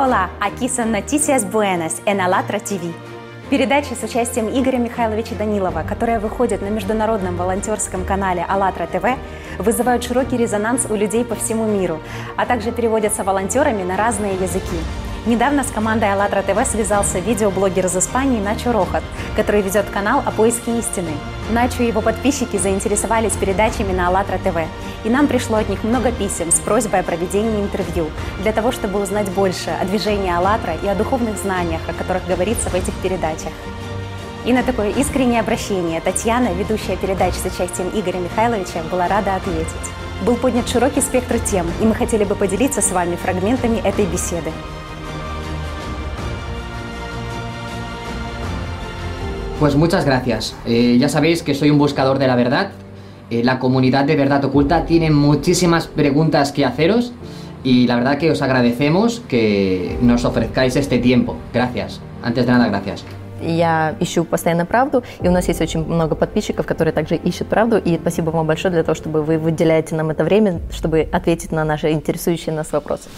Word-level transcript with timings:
Hola, 0.00 0.30
aquí 0.38 0.68
son 0.68 0.92
noticias 0.92 1.50
buenas 1.50 2.02
en 2.06 2.20
ALLATRA 2.20 2.60
TV. 2.60 2.94
Передача 3.50 3.96
с 3.96 4.04
участием 4.04 4.48
Игоря 4.48 4.78
Михайловича 4.78 5.34
Данилова, 5.34 5.82
которая 5.82 6.20
выходит 6.20 6.62
на 6.62 6.68
международном 6.68 7.36
волонтерском 7.36 8.04
канале 8.04 8.46
АЛЛАТРА 8.48 8.86
ТВ, 8.86 9.18
вызывают 9.58 10.04
широкий 10.04 10.36
резонанс 10.36 10.86
у 10.88 10.94
людей 10.94 11.24
по 11.24 11.34
всему 11.34 11.66
миру, 11.66 11.98
а 12.36 12.46
также 12.46 12.70
переводятся 12.70 13.24
волонтерами 13.24 13.82
на 13.82 13.96
разные 13.96 14.34
языки. 14.34 14.78
Недавно 15.28 15.62
с 15.62 15.70
командой 15.70 16.10
АЛЛАТРА 16.10 16.42
ТВ 16.42 16.66
связался 16.66 17.18
видеоблогер 17.18 17.84
из 17.84 17.94
Испании 17.94 18.40
Начо 18.40 18.72
Рохат, 18.72 19.02
который 19.36 19.60
ведет 19.60 19.84
канал 19.90 20.22
о 20.24 20.30
поиске 20.30 20.78
истины. 20.78 21.10
Начо 21.50 21.82
и 21.82 21.88
его 21.88 22.00
подписчики 22.00 22.56
заинтересовались 22.56 23.36
передачами 23.36 23.92
на 23.92 24.08
АЛЛАТРА 24.08 24.38
ТВ, 24.38 24.56
и 25.04 25.10
нам 25.10 25.26
пришло 25.26 25.58
от 25.58 25.68
них 25.68 25.84
много 25.84 26.12
писем 26.12 26.50
с 26.50 26.58
просьбой 26.60 27.00
о 27.00 27.02
проведении 27.02 27.60
интервью, 27.60 28.06
для 28.40 28.54
того, 28.54 28.72
чтобы 28.72 29.02
узнать 29.02 29.28
больше 29.32 29.68
о 29.68 29.84
движении 29.84 30.32
АЛЛАТРА 30.32 30.76
и 30.82 30.88
о 30.88 30.94
духовных 30.94 31.36
знаниях, 31.36 31.82
о 31.86 31.92
которых 31.92 32.26
говорится 32.26 32.70
в 32.70 32.74
этих 32.74 32.94
передачах. 33.02 33.52
И 34.46 34.52
на 34.54 34.62
такое 34.62 34.92
искреннее 34.92 35.40
обращение 35.40 36.00
Татьяна, 36.00 36.54
ведущая 36.54 36.96
передач 36.96 37.34
с 37.34 37.44
участием 37.44 37.90
Игоря 37.92 38.16
Михайловича, 38.16 38.80
была 38.90 39.08
рада 39.08 39.34
ответить. 39.34 39.92
Был 40.24 40.36
поднят 40.36 40.70
широкий 40.70 41.02
спектр 41.02 41.38
тем, 41.38 41.66
и 41.82 41.84
мы 41.84 41.94
хотели 41.94 42.24
бы 42.24 42.34
поделиться 42.34 42.80
с 42.80 42.92
вами 42.92 43.16
фрагментами 43.16 43.76
этой 43.86 44.06
беседы. 44.06 44.52
Pues 49.59 49.75
muchas 49.75 50.05
gracias. 50.05 50.55
Eh, 50.65 50.97
ya 50.99 51.09
sabéis 51.09 51.43
que 51.43 51.53
soy 51.53 51.69
un 51.69 51.77
buscador 51.77 52.19
de 52.19 52.27
la 52.27 52.35
verdad. 52.35 52.71
Eh, 53.29 53.43
la 53.43 53.59
comunidad 53.59 54.05
de 54.05 54.15
Verdad 54.15 54.43
Oculta 54.45 54.85
tiene 54.85 55.09
muchísimas 55.09 55.87
preguntas 55.87 56.51
que 56.51 56.65
haceros 56.65 57.13
y 57.63 57.87
la 57.87 57.95
verdad 57.95 58.17
que 58.17 58.29
os 58.31 58.41
agradecemos 58.41 59.21
que 59.27 59.97
nos 60.01 60.25
ofrezcáis 60.25 60.75
este 60.75 60.99
tiempo. 60.99 61.37
Gracias. 61.53 62.01
Antes 62.23 62.45
de 62.45 62.51
nada, 62.51 62.67
gracias. 62.67 63.05
Я 63.41 63.95
ищу 63.99 64.23
постоянно 64.23 64.65
правду, 64.65 65.03
и 65.21 65.27
у 65.27 65.31
нас 65.31 65.47
есть 65.49 65.61
очень 65.61 65.85
много 65.85 66.15
подписчиков, 66.15 66.65
которые 66.65 66.93
также 66.93 67.15
ищут 67.15 67.47
правду, 67.47 67.77
и 67.77 67.97
спасибо 67.97 68.29
вам 68.29 68.47
большое 68.47 68.73
для 68.73 68.83
того, 68.83 68.95
чтобы 68.95 69.21
вы 69.21 69.37
выделяете 69.37 69.95
нам 69.95 70.11
это 70.11 70.23
время, 70.23 70.61
чтобы 70.71 71.09
ответить 71.11 71.51
на 71.51 71.65
наши 71.65 71.91
интересующие 71.91 72.55
нас 72.55 72.71
вопросы. 72.71 73.09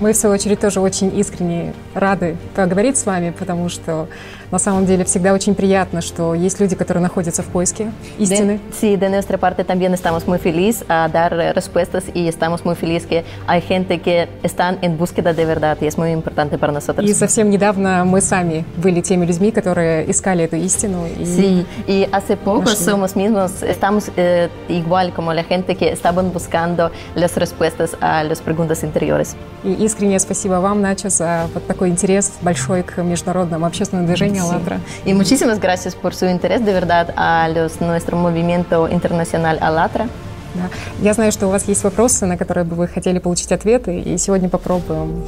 Мы, 0.00 0.12
в 0.12 0.16
свою 0.16 0.34
очередь, 0.34 0.60
тоже 0.60 0.80
очень 0.80 1.18
искренне 1.18 1.72
rады 1.94 2.36
поговорить 2.54 2.96
с 2.96 3.04
вами, 3.06 3.32
потому 3.36 3.68
что 3.68 4.08
на 4.50 4.58
самом 4.58 4.86
деле 4.86 5.04
всегда 5.04 5.32
очень 5.32 5.54
приятно, 5.54 6.00
что 6.00 6.34
есть 6.34 6.60
люди, 6.60 6.74
которые 6.74 7.02
находятся 7.02 7.42
в 7.42 7.46
поиске 7.46 7.92
истины. 8.18 8.60
Sí, 8.72 8.96
de 8.96 9.08
nuestra 9.10 9.36
parte 9.38 9.64
también 9.64 9.92
estamos 9.92 10.26
muy 10.26 10.38
felices 10.38 10.84
a 10.88 11.08
dar 11.08 11.32
respuestas 11.54 12.04
y 12.14 12.28
estamos 12.28 12.64
muy 12.64 12.74
felices 12.74 13.06
que 13.06 13.24
hay 13.46 13.60
gente 13.60 14.00
que 14.00 14.28
están 14.42 14.78
en 14.82 14.96
búsqueda 14.96 15.34
de 15.34 15.44
verdad, 15.44 15.76
y 15.80 15.86
es 15.86 15.98
muy 15.98 16.12
importante 16.12 16.58
para 16.58 16.72
nosotros. 16.72 17.04
И 17.04 17.12
совсем 17.12 17.50
недавно 17.50 18.04
мы 18.04 18.20
сами 18.20 18.64
были 18.76 19.00
теми 19.00 19.26
людьми, 19.26 19.50
которые 19.50 20.10
искали 20.10 20.44
эту 20.44 20.56
истину. 20.56 21.06
И 21.06 21.24
Sí, 21.24 21.66
y 21.86 22.08
hace 22.12 22.36
poco 22.36 22.70
Нашли. 22.70 22.84
somos 22.84 23.16
mismos, 23.16 23.62
estamos 23.62 24.10
eh, 24.16 24.48
igual 24.68 25.12
como 25.12 25.32
la 25.34 25.42
gente 25.42 25.74
que 25.74 25.90
estaban 25.90 26.32
buscando 26.32 26.90
las 27.14 27.36
respuestas 27.36 27.96
a 28.00 28.22
las 28.24 28.40
preguntas 28.40 28.82
interiores. 28.82 29.36
И 29.64 29.84
искреннее 29.88 30.20
спасибо 30.20 30.54
вам, 30.54 30.80
Начо, 30.80 31.10
за 31.10 31.48
вот 31.52 31.66
такой 31.66 31.88
интерес 31.88 32.32
большой 32.42 32.82
к 32.82 33.02
международному 33.02 33.66
общественному 33.66 34.06
движению 34.06 34.44
«АЛЛАТРА». 34.44 34.80
Y 35.04 35.14
muchísimas 35.14 35.58
gracias 35.58 35.94
por 35.94 36.14
su 36.14 36.26
interés 36.26 36.64
de 36.64 36.72
verdad 36.72 37.12
a 37.16 37.48
los, 37.48 37.80
nuestro 37.80 38.16
movimiento 38.16 38.88
internacional 38.88 39.58
ALLATRA. 39.60 40.08
Да. 40.54 40.70
Я 41.00 41.12
знаю, 41.12 41.32
что 41.32 41.46
у 41.46 41.50
вас 41.50 41.68
есть 41.68 41.84
вопросы, 41.84 42.26
на 42.26 42.36
которые 42.36 42.64
бы 42.64 42.74
вы 42.74 42.88
хотели 42.88 43.18
получить 43.18 43.52
ответы, 43.52 44.00
и 44.00 44.18
сегодня 44.18 44.48
попробуем 44.48 45.24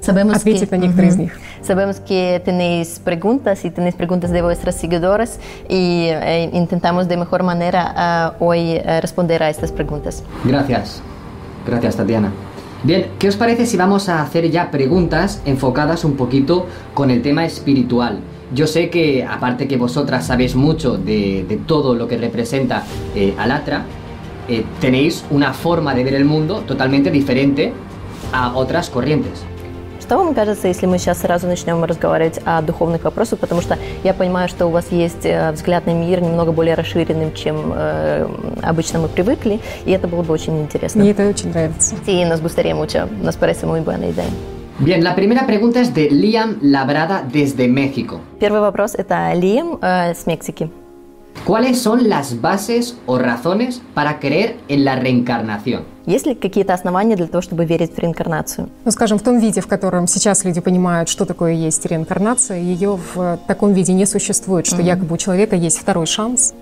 Sabemos 0.00 0.36
ответить 0.36 0.70
на 0.70 0.76
некоторые 0.76 1.10
из 1.10 1.16
них. 1.16 1.32
Sabemos 1.62 1.98
que 1.98 2.40
tenéis 2.44 3.00
preguntas 3.00 3.64
y 3.64 3.70
tenéis 3.70 3.94
preguntas 3.94 4.30
de 4.30 4.40
vuestros 4.42 4.76
seguidores 4.76 5.40
y 5.68 6.08
eh, 6.10 6.50
intentamos 6.52 7.08
de 7.08 7.16
mejor 7.16 7.42
manera 7.42 7.92
ah, 7.96 8.34
hoy 8.38 8.76
eh, 8.76 9.00
responder 9.00 9.42
a 9.42 9.50
estas 9.50 9.72
preguntas. 9.72 10.22
Gracias. 10.44 11.02
Gracias, 11.66 11.96
Tatiana. 11.96 12.32
Bien, 12.82 13.06
¿qué 13.18 13.28
os 13.28 13.36
parece 13.36 13.66
si 13.66 13.76
vamos 13.76 14.08
a 14.08 14.22
hacer 14.22 14.50
ya 14.50 14.70
preguntas 14.70 15.42
enfocadas 15.44 16.04
un 16.04 16.16
poquito 16.16 16.66
con 16.94 17.10
el 17.10 17.22
tema 17.22 17.44
espiritual? 17.44 18.20
Yo 18.54 18.66
sé 18.66 18.90
que, 18.90 19.24
aparte 19.24 19.66
que 19.66 19.76
vosotras 19.76 20.26
sabéis 20.26 20.54
mucho 20.54 20.96
de, 20.96 21.60
todo 21.66 21.94
lo 21.94 22.06
que 22.06 22.16
representa 22.16 22.84
eh, 23.14 23.34
Alatra, 23.38 23.84
eh, 24.48 24.64
tenéis 24.80 25.24
una 25.30 25.52
forma 25.52 25.94
de 25.94 26.04
ver 26.04 26.14
el 26.14 26.24
mundo 26.24 26.60
totalmente 26.60 27.10
diferente 27.10 27.72
a 28.32 28.56
otras 28.56 28.88
corrientes. 28.90 29.44
Что 30.06 30.18
вам 30.18 30.34
кажется, 30.34 30.68
если 30.68 30.86
мы 30.86 30.98
сейчас 30.98 31.22
сразу 31.22 31.48
начнем 31.48 31.82
разговаривать 31.82 32.38
о 32.44 32.62
духовных 32.62 33.02
вопросах, 33.02 33.40
потому 33.40 33.60
что 33.60 33.76
я 34.04 34.14
понимаю, 34.14 34.48
что 34.48 34.66
у 34.66 34.70
вас 34.70 34.92
есть 34.92 35.26
э, 35.26 35.50
взгляд 35.50 35.84
на 35.86 35.94
мир 35.94 36.20
немного 36.20 36.52
более 36.52 36.76
расширенным, 36.76 37.34
чем 37.34 37.72
э, 37.74 38.28
обычно 38.62 39.00
мы 39.00 39.08
привыкли, 39.08 39.58
и 39.84 39.90
это 39.90 40.06
было 40.06 40.22
бы 40.22 40.32
очень 40.32 40.62
интересно. 40.62 41.00
Мне 41.02 41.10
это 41.10 41.28
очень 41.28 41.48
нравится. 41.50 41.96
Sí, 42.06 42.24
nos 42.24 42.40
gustaría 42.40 42.76
mucho, 42.76 43.08
nos 43.20 43.36
parece 43.36 43.66
muy 43.66 43.80
buena 43.80 44.06
idea. 44.06 44.26
Bien, 44.78 45.02
la 45.02 45.16
primera 45.16 45.44
pregunta 45.44 45.80
es 45.80 45.92
de 45.92 46.08
Liam 46.08 46.58
Labrada 46.62 47.24
desde 47.24 47.66
México. 47.66 48.20
Первый 48.38 48.60
вопрос– 48.60 48.94
это 48.96 49.32
Лием 49.34 49.76
э, 49.82 50.14
с 50.14 50.24
Мексики. 50.26 50.70
¿Cuáles 51.44 51.80
son 51.80 52.08
las 52.08 52.40
bases 52.40 52.96
o 53.06 53.18
razones 53.18 53.80
para 53.94 54.18
creer 54.18 54.56
en 54.68 54.84
la 54.84 54.96
reencarnación? 54.96 55.84
Есть 56.06 56.26
ли 56.26 56.34
какие-то 56.36 56.72
основания 56.72 57.16
для 57.16 57.26
того, 57.26 57.42
чтобы 57.42 57.64
верить 57.64 57.92
в 57.94 57.98
реинкарнацию? 57.98 58.68
Ну, 58.84 58.90
скажем, 58.92 59.18
в 59.18 59.22
том 59.22 59.38
виде, 59.40 59.60
в 59.60 59.66
котором 59.66 60.06
сейчас 60.06 60.44
люди 60.44 60.60
понимают, 60.60 61.08
что 61.08 61.24
такое 61.24 61.52
есть 61.52 61.84
реинкарнация, 61.84 62.58
ее 62.58 62.98
в 63.14 63.38
таком 63.48 63.72
виде 63.72 63.92
не 63.92 64.06
существует, 64.06 64.66
что 64.66 64.80
якобы 64.82 65.14
у 65.14 65.18
человека 65.18 65.56
есть 65.56 65.78
второй 65.78 66.06
шанс. 66.06 66.54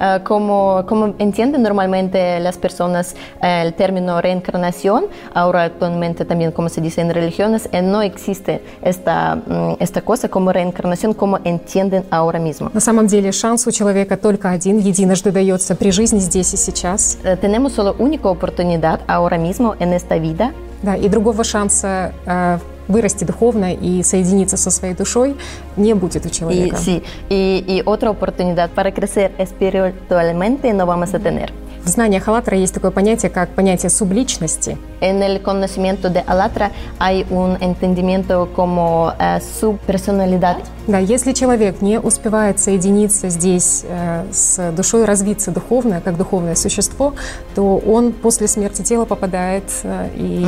Eh, 0.00 0.20
como, 0.24 0.84
como 0.86 1.14
entienden 1.18 1.62
normalmente 1.62 2.40
las 2.40 2.58
personas 2.58 3.14
eh, 3.42 3.62
el 3.62 3.74
término 3.74 4.20
reencarnación, 4.20 5.06
ahora 5.34 5.64
actualmente 5.64 6.24
también 6.24 6.52
como 6.52 6.68
se 6.68 6.80
dice 6.80 7.00
en 7.00 7.10
religiones, 7.10 7.68
eh, 7.72 7.82
no 7.82 8.02
existe 8.02 8.62
esta, 8.82 9.36
mm, 9.36 9.76
esta 9.80 10.02
cosa 10.02 10.28
como 10.28 10.52
reencarnación 10.52 11.14
como 11.14 11.38
entienden 11.44 12.04
ahora 12.10 12.38
mismo. 12.38 12.70
На 12.72 12.80
самом 12.80 13.06
деле 13.06 13.32
шанс 13.32 13.66
у 13.66 13.70
человека 13.70 14.16
только 14.16 14.50
один, 14.50 14.78
единожды 14.78 15.30
дается 15.32 15.74
при 15.74 15.90
жизни 15.90 16.18
здесь 16.18 16.54
и 16.54 16.56
сейчас. 16.56 17.18
Eh, 17.24 17.36
tenemos 17.36 17.72
solo 17.72 17.94
única 17.98 18.28
oportunidad 18.28 19.00
ahora 19.06 19.38
mismo 19.38 19.74
en 19.78 19.92
esta 19.92 20.18
vida 20.18 20.52
Да, 20.82 20.96
и 20.96 21.08
другого 21.08 21.44
шанса 21.44 22.12
э, 22.26 22.58
вырасти 22.88 23.24
духовно 23.24 23.72
и 23.74 24.02
соединиться 24.02 24.56
со 24.56 24.70
своей 24.70 24.94
душой 24.94 25.36
не 25.76 25.94
будет 25.94 26.26
у 26.26 26.28
y, 26.28 26.32
человека. 26.32 26.76
sí, 26.76 27.02
y, 27.28 27.64
y 27.66 27.82
otra 27.84 28.10
oportunidad 28.10 28.70
para 28.70 28.92
crecer 28.92 29.32
espiritualmente 29.38 30.72
no 30.72 30.86
vamos 30.86 31.14
a 31.14 31.18
tener. 31.18 31.63
В 31.84 31.88
знаниях 31.88 32.26
«АЛЛАТРА» 32.28 32.56
есть 32.56 32.72
такое 32.72 32.90
понятие, 32.90 33.30
как 33.30 33.50
понятие 33.50 33.90
субличности. 33.90 34.78
En 35.02 35.22
el 35.22 35.42
conocimiento 35.42 36.08
de 36.08 36.20
Alatra 36.26 36.70
hay 36.98 37.26
un 37.28 37.58
entendimiento 37.60 38.48
como 38.56 39.12
eh, 39.18 39.38
su 39.60 39.76
personalidad. 39.86 40.56
Да, 40.86 40.98
если 40.98 41.32
человек 41.32 41.82
не 41.82 42.00
успевает 42.00 42.58
соединиться 42.58 43.28
здесь 43.28 43.84
э, 43.86 44.24
с 44.32 44.72
душой, 44.72 45.04
развиться 45.04 45.50
духовно, 45.50 46.00
как 46.00 46.16
духовное 46.16 46.54
существо, 46.54 47.14
то 47.54 47.76
он 47.76 48.12
после 48.12 48.48
смерти 48.48 48.80
тела 48.80 49.04
попадает 49.04 49.64
э, 49.82 50.08
и 50.16 50.46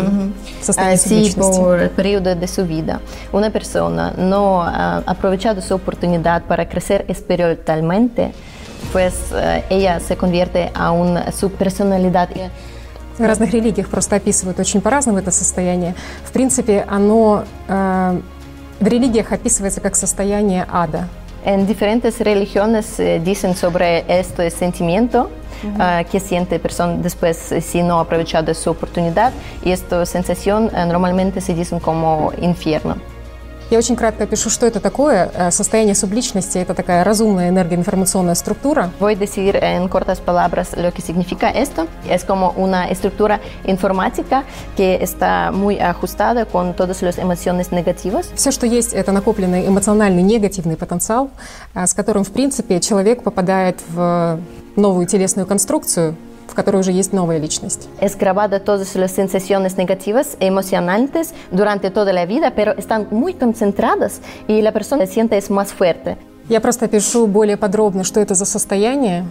в 0.63 0.65
состояние 0.65 0.97
Eh, 0.97 0.99
sí, 0.99 1.35
por 1.37 1.91
periodo 1.91 2.35
de 2.35 2.49
su 2.49 2.65
vida. 2.65 3.01
Una 3.33 3.51
persona 3.51 4.15
no 4.17 4.63
ha 4.63 5.03
aprovechado 5.05 5.61
su 5.61 5.75
oportunidad 5.75 6.45
para 6.45 6.67
crecer 6.67 7.05
espiritualmente, 7.09 8.33
pues 8.93 9.15
eh, 9.33 9.65
ella 9.71 10.01
se 10.01 10.17
convierte 10.17 10.71
a 10.75 10.91
un, 10.91 11.19
su 11.33 11.51
personalidad. 11.51 12.29
В 13.19 13.23
разных 13.23 13.53
религиях 13.53 13.89
просто 13.89 14.17
описывают 14.17 14.61
очень 14.61 14.81
по-разному 14.83 15.19
это 15.19 15.31
состояние. 15.31 15.95
В 16.25 16.33
принципе, 16.33 16.85
оно 16.87 17.45
э, 17.67 18.21
в 18.81 18.87
религиях 18.87 19.33
описывается 19.33 19.81
как 19.81 19.97
состояние 19.97 20.67
ада. 20.71 21.09
En 21.45 21.67
diferentes 21.67 22.21
religiones 22.21 22.99
eh, 22.99 23.21
dicen 23.21 23.55
sobre 23.55 24.05
este 24.09 24.51
sentimiento 24.51 25.31
eh, 25.65 26.05
que 26.11 26.21
siente 26.21 26.59
persona 26.59 26.97
después 26.97 27.53
eh, 27.53 27.61
si 27.61 27.83
no 27.83 27.99
ha 27.99 28.03
aprovechado 28.03 28.53
su 28.53 28.69
oportunidad 28.69 29.33
y 29.65 29.71
esta 29.71 30.05
sensación 30.05 30.71
eh, 30.75 30.85
normalmente 30.85 31.41
se 31.41 31.55
dicen 31.55 31.79
como 31.79 32.33
infierno. 32.41 32.97
Я 33.69 33.79
очень 33.79 33.97
кратко 33.97 34.25
опишу, 34.25 34.49
что 34.49 34.65
это 34.65 34.79
такое. 34.79 35.29
Э, 35.35 35.51
Состояние 35.51 35.97
субличности– 35.97 36.57
это 36.63 36.73
такая 36.73 37.03
разумная 37.03 37.49
энергоинформационная 37.49 38.37
структура, 38.37 38.93
Voy 39.01 39.17
decir 39.17 39.57
en 39.57 39.89
cortas 39.89 40.21
palabras 40.21 40.69
lo 40.77 40.93
que 40.93 41.03
significa 41.03 41.51
esto. 41.51 41.89
Es 42.09 42.25
como 42.25 42.55
una 42.57 42.89
estructura 42.89 43.41
informática 43.65 44.45
que 44.77 45.03
está 45.03 45.51
muy 45.51 45.81
ajustada 45.81 46.45
con 46.45 46.75
todas 46.75 47.03
las 47.03 47.19
emociones 47.19 47.73
negativas. 47.73 48.31
Все, 48.37 48.53
что 48.53 48.67
есть, 48.67 48.93
это 48.93 49.11
накопленный 49.11 49.67
эмоциональный 49.67 50.23
негативный 50.23 50.77
потенциал, 50.77 51.31
а, 51.75 51.89
с 51.89 51.95
которым, 51.95 52.23
в 52.23 52.31
принципе, 52.31 52.79
человек 52.79 53.25
попадает 53.25 53.81
в 53.89 54.39
новую 54.77 55.09
телесную 55.09 55.47
конструкцию, 55.47 56.15
в 56.49 56.55
которой 56.55 56.81
уже 56.81 56.93
есть 56.93 57.13
новая 57.13 57.39
личность. 57.39 57.89
Es 58.01 58.17
grabada 58.17 58.61
todas 58.61 58.95
las 58.97 59.13
sensaciones 59.13 59.77
negativas, 59.77 60.37
emocionantes 60.41 61.35
durante 61.51 61.91
toda 61.91 62.13
la 62.13 62.27
vida, 62.27 62.53
pero 62.55 62.73
están 62.77 63.09
muy 63.11 63.35
concentradas 63.35 64.21
y 64.49 64.63
la 64.63 64.73
persona 64.73 65.07
siente 65.07 65.37
es 65.37 65.51
más 65.51 65.73
fuerte. 65.73 66.17
Я 66.49 66.61
просто 66.61 66.87
опишу 66.87 67.27
более 67.27 67.57
подробно, 67.57 68.05
что 68.05 68.21
это 68.21 68.35
за 68.35 68.45
состояние. 68.45 69.25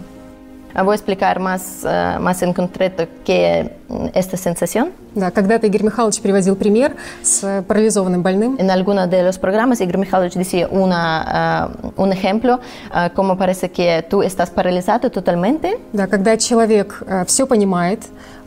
Voy 0.84 0.92
a 0.92 0.94
explicar 0.94 1.40
más, 1.40 1.84
eh, 1.84 2.16
más 2.20 2.42
en 2.42 2.52
concreto 2.52 3.06
qué 3.24 3.72
mm, 3.88 4.06
esta 4.14 4.36
sensación. 4.36 4.92
Да, 5.14 5.30
когда-то 5.30 5.66
Игорь 5.66 5.84
Михайлович 5.84 6.20
приводил 6.20 6.56
пример 6.56 6.94
с 7.22 7.64
парализованным 7.66 8.22
больным. 8.22 8.56
En 8.58 8.70
alguno 8.70 9.06
de 9.06 9.22
los 9.22 9.38
programas, 9.38 9.80
Igor 9.80 9.98
Mikhailovich 9.98 10.34
decía 10.34 10.68
una, 10.68 11.70
eh, 11.72 11.90
un 11.96 12.12
ejemplo, 12.12 12.60
eh, 12.94 13.10
como 13.14 13.38
parece 13.38 13.70
que 13.70 14.04
tú 14.08 14.22
estás 14.22 14.50
paralizado 14.50 15.10
totalmente. 15.10 15.78
Да, 15.92 16.06
когда 16.06 16.36
человек 16.36 17.02
все 17.26 17.46
понимает, 17.46 18.00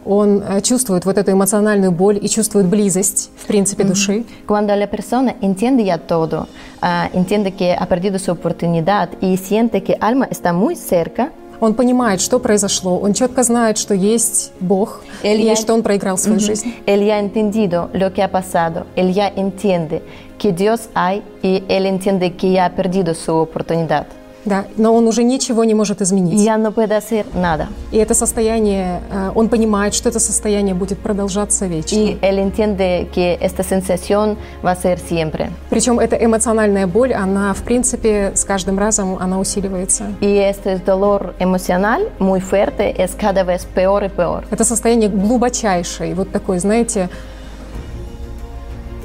он 0.05 0.41
э, 0.41 0.61
чувствует 0.61 1.05
вот 1.05 1.17
эту 1.17 1.31
эмоциональную 1.31 1.91
боль 1.91 2.17
и 2.21 2.27
чувствует 2.27 2.65
близость, 2.67 3.31
в 3.37 3.45
принципе, 3.45 3.83
души. 3.83 4.25
Cuando 4.47 4.75
la 4.75 4.87
persona 4.87 5.35
entiende 5.41 5.83
ya 5.83 5.97
todo, 5.97 6.47
eh, 6.81 7.09
entiende 7.13 7.51
que 7.51 7.73
ha 7.73 7.85
perdido 7.85 8.17
su 8.19 8.31
oportunidad 8.31 9.09
y 9.21 9.37
siente 9.37 9.83
que 9.83 9.97
alma 9.99 10.27
está 10.29 10.53
muy 10.53 10.75
cerca, 10.75 11.31
Он 11.61 11.73
понимает, 11.73 12.21
что 12.21 12.39
произошло, 12.39 12.97
он 12.99 13.13
четко 13.13 13.43
знает, 13.43 13.77
что 13.77 13.93
есть 13.93 14.51
Бог 14.59 15.01
Él 15.23 15.37
и 15.39 15.43
ya- 15.45 15.55
что 15.55 15.73
он 15.73 15.83
проиграл 15.83 16.17
свою 16.17 16.37
Ujú. 16.39 16.45
жизнь. 16.45 16.73
Él 16.85 17.03
ya 17.05 17.15
ha 17.15 17.19
entendido 17.19 17.89
lo 17.93 18.13
que 18.13 18.21
ha 18.23 18.29
pasado, 18.31 18.85
él 18.95 19.11
ya 19.13 19.27
entiende 19.27 20.01
que 20.37 20.51
Dios 20.53 20.89
hay 20.95 21.21
y 21.43 21.63
él 21.67 21.85
entiende 21.85 22.31
que 22.35 22.51
ya 22.51 22.65
ha 22.65 22.69
perdido 22.69 23.13
su 23.13 23.33
oportunidad. 23.35 24.07
Да, 24.45 24.65
но 24.77 24.93
он 24.93 25.07
уже 25.07 25.23
ничего 25.23 25.63
не 25.63 25.73
может 25.73 26.01
изменить. 26.01 26.39
ya 26.39 26.57
no 26.57 26.71
puede 26.71 26.95
hacer 26.95 27.25
nada. 27.33 27.67
И 27.91 27.97
это 27.97 28.13
состояние, 28.13 29.01
э, 29.11 29.31
он 29.35 29.49
понимает, 29.49 29.93
что 29.93 30.09
это 30.09 30.19
состояние 30.19 30.73
будет 30.73 30.99
продолжаться 30.99 31.65
вечно. 31.67 31.95
Y 31.95 32.17
él 32.21 32.39
entiende 32.39 33.09
que 33.13 33.37
esta 33.41 33.63
sensación 33.63 34.37
va 34.63 34.71
a 34.71 34.75
ser 34.75 34.99
siempre. 34.99 35.51
Причем 35.69 35.99
эта 35.99 36.15
эмоциональная 36.15 36.87
боль, 36.87 37.13
она, 37.13 37.53
в 37.53 37.63
принципе, 37.63 38.31
с 38.35 38.43
каждым 38.45 38.79
разом 38.79 39.17
она 39.19 39.39
усиливается. 39.39 40.05
Y 40.21 40.37
este 40.37 40.77
dolor 40.77 41.35
emocional 41.39 42.09
muy 42.19 42.39
fuerte 42.39 43.01
es 43.01 43.15
cada 43.15 43.43
vez 43.43 43.65
peor 43.65 44.03
y 44.03 44.09
peor. 44.09 44.45
Это 44.51 44.63
состояние 44.63 45.09
глубочайшее, 45.09 46.15
вот 46.15 46.31
такой, 46.31 46.59
знаете, 46.59 47.09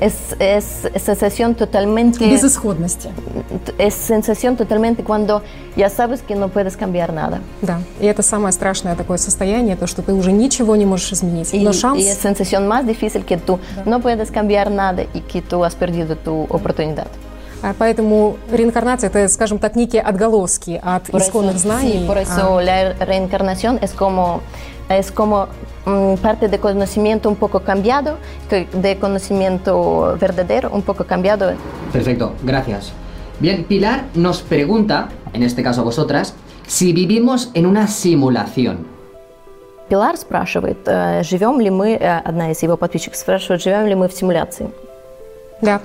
Es, 0.01 0.35
es 0.39 0.89
sensación 1.03 1.55
totalmente... 1.55 2.29
безысходности. 2.29 3.11
Es 3.79 3.95
sensación 3.95 4.57
totalmente 4.57 5.05
cuando 5.05 5.43
ya 5.77 5.89
sabes 5.89 6.21
que 6.23 6.35
no 6.35 6.49
puedes 6.49 6.77
cambiar 6.77 7.13
nada. 7.13 7.41
Да, 7.63 7.81
и 8.01 8.07
это 8.07 8.23
самое 8.23 8.53
страшное 8.53 8.97
такое 8.97 9.19
состояние, 9.19 9.77
то, 9.77 9.87
что 9.87 10.03
ты 10.03 10.13
уже 10.13 10.33
ничего 10.33 10.77
не 10.77 10.85
можешь 10.85 11.13
изменить. 11.13 11.55
Y, 11.55 11.63
Но 11.63 11.71
y 11.71 11.75
шанс, 11.75 12.05
es 12.05 12.19
sensación 12.19 12.67
más 12.67 12.87
difícil 12.87 13.25
que 13.25 13.37
tú 13.37 13.59
no 13.87 14.01
puedes 14.01 14.31
cambiar 14.31 14.71
nada 14.71 15.05
y 15.15 15.21
que 15.21 15.43
tú 15.43 15.65
has 15.65 15.75
perdido 15.75 16.17
tu 16.17 16.43
oportunidad. 16.51 17.07
а 17.63 17.75
поэтому 17.79 18.37
реинкарнация, 18.51 19.09
это, 19.09 19.27
скажем 19.29 19.59
так, 19.59 19.75
некие 19.75 20.03
отголоски 20.03 20.79
от 20.83 21.05
Por 21.11 21.21
eso, 21.23 21.31
исконных 21.31 21.59
знаний. 21.59 22.01
sí, 22.01 22.07
por 22.07 22.19
eso 22.19 22.61
la 22.61 22.93
reencarnación 22.93 23.79
es 23.81 23.93
como, 23.93 24.43
es 24.91 25.11
como 25.11 25.47
mm, 25.47 25.74
parte 26.21 26.49
de 26.49 26.59
conocimiento 26.59 27.29
un 27.29 27.37
poco 27.37 27.61
cambiado, 27.61 28.19
de 28.51 28.99
conocimiento 28.99 30.17
verdadero 30.19 30.71
un 30.71 30.83
poco 30.83 31.05
cambiado. 31.05 31.53
Perfecto, 31.93 32.33
gracias. 32.43 32.93
Bien, 33.41 33.65
Pilar 33.65 34.05
nos 34.15 34.43
pregunta, 34.43 35.09
en 35.33 35.43
este 35.43 35.63
caso 35.63 35.81
a 35.81 35.85
vosotras, 35.85 36.35
si 36.67 36.93
vivimos 36.93 37.51
en 37.55 37.67
una 37.67 37.89
simulación. 37.89 38.87
Пилар 39.89 40.17
спрашивает, 40.17 40.79
э, 40.87 41.23
живем 41.23 41.61
ли 41.61 41.69
мы, 41.69 41.93
э, 41.93 42.23
одна 42.25 42.51
из 42.51 42.63
его 42.63 42.77
подписчиков 42.77 43.19
спрашивает, 43.19 43.61
живем 43.61 43.87
ли 43.87 43.95
мы 43.95 44.09
в 44.09 44.15
симуляции. 44.15 44.71
Да, 45.61 45.81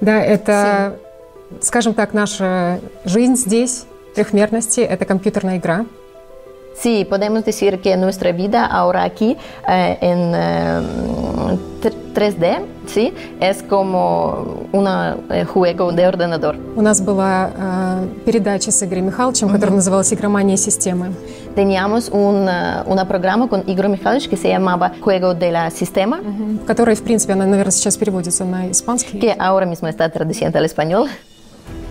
да, 0.00 0.22
это, 0.22 0.98
скажем 1.60 1.94
так, 1.94 2.14
наша 2.14 2.80
жизнь 3.04 3.36
здесь, 3.36 3.84
трехмерности, 4.14 4.80
это 4.80 5.04
компьютерная 5.04 5.58
игра. 5.58 5.84
Sí, 6.76 7.06
podemos 7.08 7.44
decir 7.44 7.80
que 7.80 7.96
nuestra 7.96 8.32
vida 8.32 8.66
ahora 8.66 9.04
aquí 9.04 9.36
eh, 9.68 9.98
en 10.00 10.32
eh, 10.34 11.58
tr- 11.82 11.94
3D, 12.14 12.62
sí, 12.86 13.12
es 13.40 13.62
como 13.62 14.66
un 14.72 14.86
juego 15.46 15.92
de 15.92 16.06
ordenador. 16.06 16.56
У 16.76 16.82
нас 16.82 17.00
была 17.00 17.50
э, 17.56 18.06
передача 18.26 18.70
с 18.72 18.82
Игорем 18.82 19.06
Михайловичем, 19.06 19.48
которая 19.50 19.76
называлась 19.76 20.12
«Игромания 20.12 20.56
системы». 20.56 21.12
Teníamos 21.54 22.08
un, 22.10 22.48
eh, 22.48 22.82
una 22.86 23.06
programa 23.06 23.48
con 23.48 23.62
Igor 23.68 23.88
Mikhailovich 23.88 24.28
que 24.28 24.36
se 24.36 24.48
llamaba 24.48 24.92
Juego 25.00 25.34
de 25.34 25.52
la 25.52 25.70
Sistema, 25.70 26.18
в 26.20 26.66
которой, 26.66 26.96
в 26.96 27.02
принципе, 27.02 27.34
она, 27.34 27.46
наверное, 27.46 27.70
сейчас 27.72 27.96
переводится 27.96 28.44
на 28.44 28.68
испанский. 28.70 29.20
que 29.20 29.34
ahora 29.38 29.64
mismo 29.64 29.86
está 29.88 30.08
traduciendo 30.08 30.58
al 30.58 30.64
español. 30.64 31.08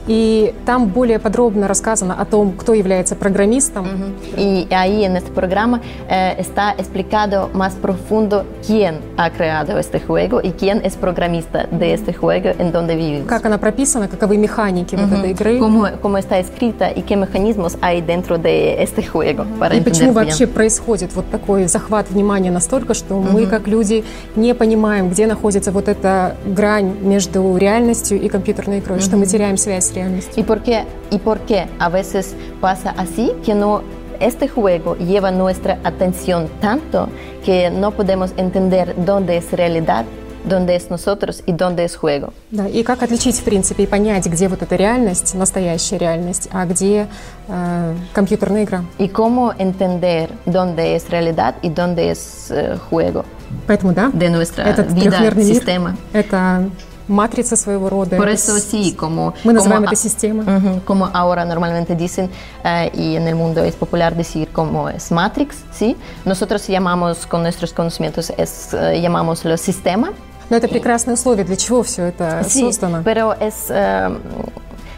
И 0.07 0.53
там 0.65 0.87
более 0.87 1.17
подробно 1.19 1.67
рассказано 1.67 2.13
о 2.19 2.25
том, 2.25 2.53
кто 2.53 2.73
является 2.73 3.15
программистом, 3.15 4.13
Y 4.37 4.67
ahí 4.71 5.05
en 5.05 5.15
este 5.15 5.31
programa 5.31 5.79
eh, 6.09 6.35
está 6.39 6.71
explicado 6.77 7.49
más 7.53 7.73
profundo 7.75 8.45
quién 8.65 8.99
ha 9.17 9.29
creado 9.29 9.77
este 9.79 9.99
juego 9.99 10.41
y 10.41 10.51
quién 10.51 10.81
es 10.83 10.95
programista 10.97 11.67
de 11.71 11.93
este 11.93 12.13
juego 12.13 12.49
en 12.57 12.71
donde 12.71 12.95
vivimos. 12.95 13.27
как 13.27 13.45
она 13.45 13.57
прописана, 13.57 14.07
каковы 14.07 14.37
механики 14.37 14.95
вот 14.95 15.11
этой 15.11 15.31
игры. 15.31 15.57
Cómo, 15.59 15.87
cómo 16.01 16.17
está 16.17 16.39
escrita 16.39 16.91
y 16.91 17.03
qué 17.03 17.15
mecanismos 17.15 17.77
hay 17.81 18.01
dentro 18.01 18.37
de 18.37 18.81
este 18.83 19.03
juego 19.03 19.45
para 19.59 19.75
И 19.75 19.81
почему 19.81 20.11
bien. 20.11 20.13
вообще 20.13 20.47
происходит 20.47 21.13
вот 21.13 21.29
такой 21.29 21.67
захват 21.67 22.09
внимания 22.09 22.51
настолько, 22.51 22.93
что 22.93 23.15
мы, 23.19 23.45
как 23.45 23.67
люди, 23.67 24.03
не 24.35 24.53
понимаем, 24.53 25.09
где 25.09 25.27
находится 25.27 25.71
вот 25.71 25.87
эта 25.87 26.35
грань 26.45 26.97
между 27.01 27.55
реальностью 27.57 28.19
и 28.19 28.27
компьютерной 28.27 28.79
игрой, 28.79 28.99
что 28.99 29.15
мы 29.17 29.25
теряем 29.25 29.57
связь 29.57 29.92
с 29.93 29.95
реальностью. 29.95 30.41
¿Y 30.41 30.43
por 30.43 30.61
qué? 30.61 30.85
¿Y 31.11 31.17
por 31.19 31.39
qué 31.41 31.67
a 31.79 31.89
veces 31.89 32.35
pasa 32.59 32.93
así 32.97 33.31
que 33.45 33.53
no 33.55 33.81
este 34.19 34.47
juego 34.47 34.95
lleva 34.97 35.31
nuestra 35.31 35.79
atención 35.83 36.49
tanto 36.61 37.09
que 37.43 37.69
no 37.69 37.91
podemos 37.91 38.33
entender 38.37 38.95
dónde 38.97 39.37
es 39.37 39.51
realidad, 39.51 40.05
dónde 40.45 40.75
es 40.75 40.89
nosotros 40.89 41.43
y 41.45 41.53
dónde 41.53 41.83
es 41.83 41.95
juego? 41.95 42.31
Да, 42.51 42.67
и 42.67 42.83
как 42.83 43.03
отличить, 43.03 43.35
в 43.35 43.43
принципе, 43.43 43.83
и 43.83 43.87
понять, 43.87 44.25
где 44.27 44.47
вот 44.47 44.61
эта 44.61 44.75
реальность, 44.75 45.33
настоящая 45.35 45.97
реальность, 45.97 46.47
а 46.51 46.65
где 46.65 47.07
э, 47.47 47.95
компьютерная 48.13 48.63
игра. 48.63 48.83
Y 48.97 49.09
cómo 49.09 49.53
entender 49.57 50.29
dónde 50.45 50.95
es 50.95 51.09
realidad 51.09 51.55
y 51.61 51.69
dónde 51.69 52.11
es 52.11 52.51
eh, 52.51 52.77
juego 52.89 53.25
Поэтому, 53.67 53.93
да, 53.93 54.09
de 54.13 54.29
nuestra 54.29 54.63
этот 54.63 54.91
vida, 54.93 55.11
трехмерный 55.11 55.45
мир 55.45 55.55
sistema.– 55.55 55.95
это 56.13 56.69
матрица 57.08 57.56
своего 57.56 57.88
рода. 57.88 58.16
Por 58.16 58.28
это 58.28 58.34
eso 58.34 58.56
с- 58.58 58.70
sí, 58.70 58.92
como, 58.94 59.32
Мы 59.44 59.52
называем 59.52 59.82
como, 59.84 59.86
это 59.92 59.96
системой. 59.96 60.44
Ujú, 60.46 60.80
como 60.84 61.08
ahora 61.12 61.44
normalmente 61.44 61.94
dicen 61.96 62.28
eh, 62.64 62.90
y 62.94 63.16
en 63.16 63.26
el 63.28 63.34
mundo 63.34 63.62
es 63.64 63.74
popular 63.76 64.14
decir 64.14 64.48
como 64.52 64.88
es 64.88 65.10
Matrix, 65.10 65.56
¿sí? 65.72 65.96
Nosotros 66.24 66.66
llamamos 66.68 67.26
con 67.26 67.42
nuestros 67.42 67.72
conocimientos 67.72 68.30
es, 68.36 68.74
eh, 68.74 69.00
llamamos 69.00 69.44
los 69.44 69.60
sistemas. 69.60 70.10
Но 70.50 70.56
это 70.56 70.66
прекрасное 70.68 71.14
условие, 71.14 71.44
для 71.44 71.56
чего 71.56 71.82
все 71.82 72.06
это 72.08 72.42
Sí, 72.44 72.60
создано. 72.62 73.02
pero 73.04 73.34
es 73.38 73.66
eh, 73.70 74.08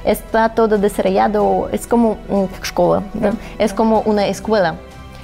está 0.04 0.48
todo 0.48 0.78
desarrollado, 0.78 1.68
es 1.72 1.86
como 1.86 2.18
mm, 2.28 2.44
школа, 2.62 3.02
¿no? 3.14 3.32
es 3.58 3.72
como 3.72 4.00
una 4.02 4.26
escuela. 4.26 4.76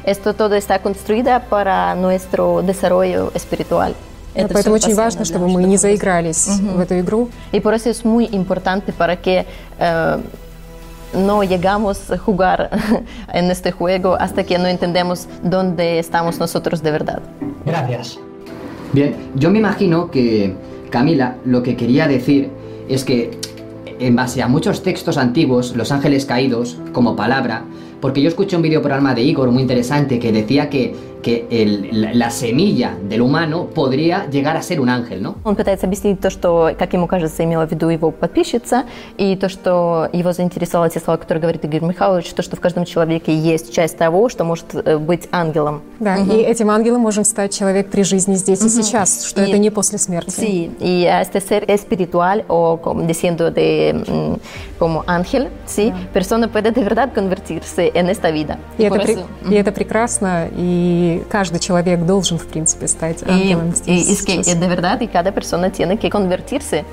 Esto 0.05 0.35
todo 0.35 0.55
está 0.55 0.79
construido 0.81 1.41
para 1.51 1.95
nuestro 1.97 2.63
desarrollo 2.63 3.33
espiritual. 3.35 3.95
Да, 4.35 4.43
Это 4.43 4.53
Поэтому 4.55 4.77
всё 4.77 4.87
очень 4.87 4.97
постоянно, 4.97 5.03
важно, 5.03 5.19
да, 5.21 5.25
чтобы 5.25 5.47
мы 5.47 5.61
что 5.61 5.61
не 5.61 5.79
происходит. 5.79 5.81
заигрались 5.81 6.47
в 6.61 6.81
эту 6.81 6.99
игру. 7.01 7.29
Y 7.53 7.61
por 7.61 7.75
eso 7.75 7.89
es 7.91 8.05
muy 8.05 8.29
importante 8.33 8.93
para 8.93 9.17
que 9.17 9.47
eh, 9.79 10.17
no 11.15 11.43
llegamos 11.43 12.11
a 12.11 12.19
jugar 12.19 12.71
en 13.33 13.51
este 13.51 13.73
juego 13.73 14.15
hasta 14.15 14.45
que 14.45 14.59
no 14.59 14.67
entendemos 14.67 15.27
dónde 15.43 15.99
estamos 15.99 16.39
nosotros 16.39 16.83
de 16.83 16.91
verdad. 16.91 17.23
Gracias. 17.65 18.19
Bien, 18.93 19.15
yo 19.35 19.51
me 19.51 19.59
imagino 19.59 20.11
que 20.11 20.55
Camila 20.91 21.37
lo 21.45 21.63
que 21.63 21.77
quería 21.77 22.07
decir 22.07 22.51
es 22.89 23.05
que 23.05 23.31
en 23.99 24.15
base 24.15 24.43
a 24.43 24.49
muchos 24.49 24.83
textos 24.83 25.17
antiguos, 25.17 25.75
los 25.75 25.91
ángeles 25.91 26.27
caídos 26.27 26.77
como 26.93 27.17
palabra, 27.17 27.65
porque 28.01 28.21
yo 28.21 28.29
escuché 28.29 28.57
un 28.57 28.63
videoprograma 28.63 29.15
de 29.15 29.23
Igor 29.23 29.51
muy 29.51 29.63
interesante 29.63 30.19
que 30.19 30.33
decía 30.33 30.69
que, 30.69 30.95
que 31.22 31.46
el- 31.52 32.02
la, 32.02 32.14
la 32.14 32.30
semilla 32.30 32.92
del 33.10 33.22
humano 33.22 33.68
podría 33.68 34.26
llegar 34.30 34.56
a 34.58 34.62
ser 34.62 34.80
un 34.80 34.90
ángel, 34.90 35.22
¿no? 35.22 35.36
Он 35.44 35.56
пытается 35.56 35.86
объяснить 35.88 36.20
то, 36.20 36.30
что, 36.30 36.72
как 36.78 36.94
ему 36.94 37.08
кажется, 37.08 37.44
имела 37.44 37.66
в 37.68 37.72
виду 37.72 37.90
его 37.90 38.12
подписчица, 38.12 38.84
и 39.18 39.36
то, 39.36 39.50
что 39.50 40.10
его 40.14 40.32
заинтересовало 40.34 40.90
те 40.90 41.00
слова, 41.00 41.18
которые 41.18 41.42
говорит 41.42 41.64
Игорь 41.66 41.82
Михайлович, 41.84 42.32
то, 42.34 42.42
что 42.42 42.56
в 42.56 42.60
каждом 42.60 42.86
человеке 42.86 43.36
есть 43.36 43.74
часть 43.74 43.98
того, 43.98 44.30
что 44.30 44.44
может 44.44 44.66
э, 44.74 44.98
быть 44.98 45.28
ангелом. 45.32 45.82
Да, 46.00 46.18
и 46.18 46.38
этим 46.42 46.70
ангелом 46.70 47.02
можем 47.02 47.24
стать 47.24 47.54
человек 47.58 47.90
при 47.90 48.04
жизни 48.04 48.36
здесь 48.36 48.64
и 48.64 48.70
сейчас, 48.70 49.26
что 49.26 49.44
И- 49.44 49.50
это 49.50 49.58
не 49.58 49.70
после 49.70 49.98
смерти. 49.98 50.32
Sí, 50.32 50.72
y 50.80 51.06
a 51.06 51.22
este 51.22 51.40
ser 51.42 51.66
espiritual 51.70 52.44
o 52.48 52.78
como 52.78 53.04
diciendo 53.04 53.52
de 53.52 53.94
mm, 54.08 54.36
como 54.80 55.04
ángel, 55.08 55.50
sí, 55.68 55.94
persona 56.14 56.48
puede 56.48 56.72
de 56.72 56.82
verdad 56.84 57.14
convertirse 57.14 57.92
en 57.94 58.10
esta 58.10 58.32
vida. 58.32 58.58
И, 58.78 58.88
por 58.90 59.00
это, 59.02 59.12
eso- 59.12 59.26
и 59.50 59.54
это 59.56 59.72
прекрасно, 59.72 60.48
и 60.58 61.11
и 61.16 61.24
каждый 61.30 61.60
человек 61.60 62.06
должен, 62.06 62.38
в 62.38 62.48
принципе, 62.48 62.88
стать 62.88 63.24
ангелом 63.24 63.72
es 63.72 63.82
que 63.82 64.44
сейчас. 64.44 64.56
de 64.56 64.68
verdad 64.68 65.00
y 65.02 65.08
cada 65.08 65.32
persona 65.32 65.70
tiene 65.72 65.98
que 65.98 66.10
convertirse 66.10 66.84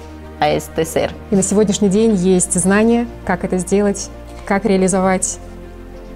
a 0.40 0.48
este 0.50 0.84
ser. 0.84 1.10
И 1.30 1.36
на 1.36 1.42
сегодняшний 1.42 1.88
день 1.88 2.14
есть 2.14 2.52
знания, 2.54 3.06
как 3.24 3.44
это 3.44 3.58
сделать, 3.58 4.10
как 4.46 4.64
реализовать 4.64 5.38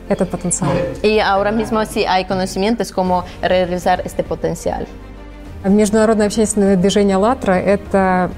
этот 0.09 0.31
потенциал. 0.31 0.71
Y 1.03 1.19
ahora 1.19 1.53
mismo 1.53 1.85
sí 1.85 2.05
hay 2.05 2.25
conocimientos 2.25 2.93
cómo 2.93 3.25
realizar 3.43 4.03
este 4.05 4.23
potencial. 4.23 4.87
Международное 5.65 6.27
общественное 6.27 6.77
движение 6.77 7.17
«АЛЛАТРА»— 7.17 7.55
это... 7.61 8.31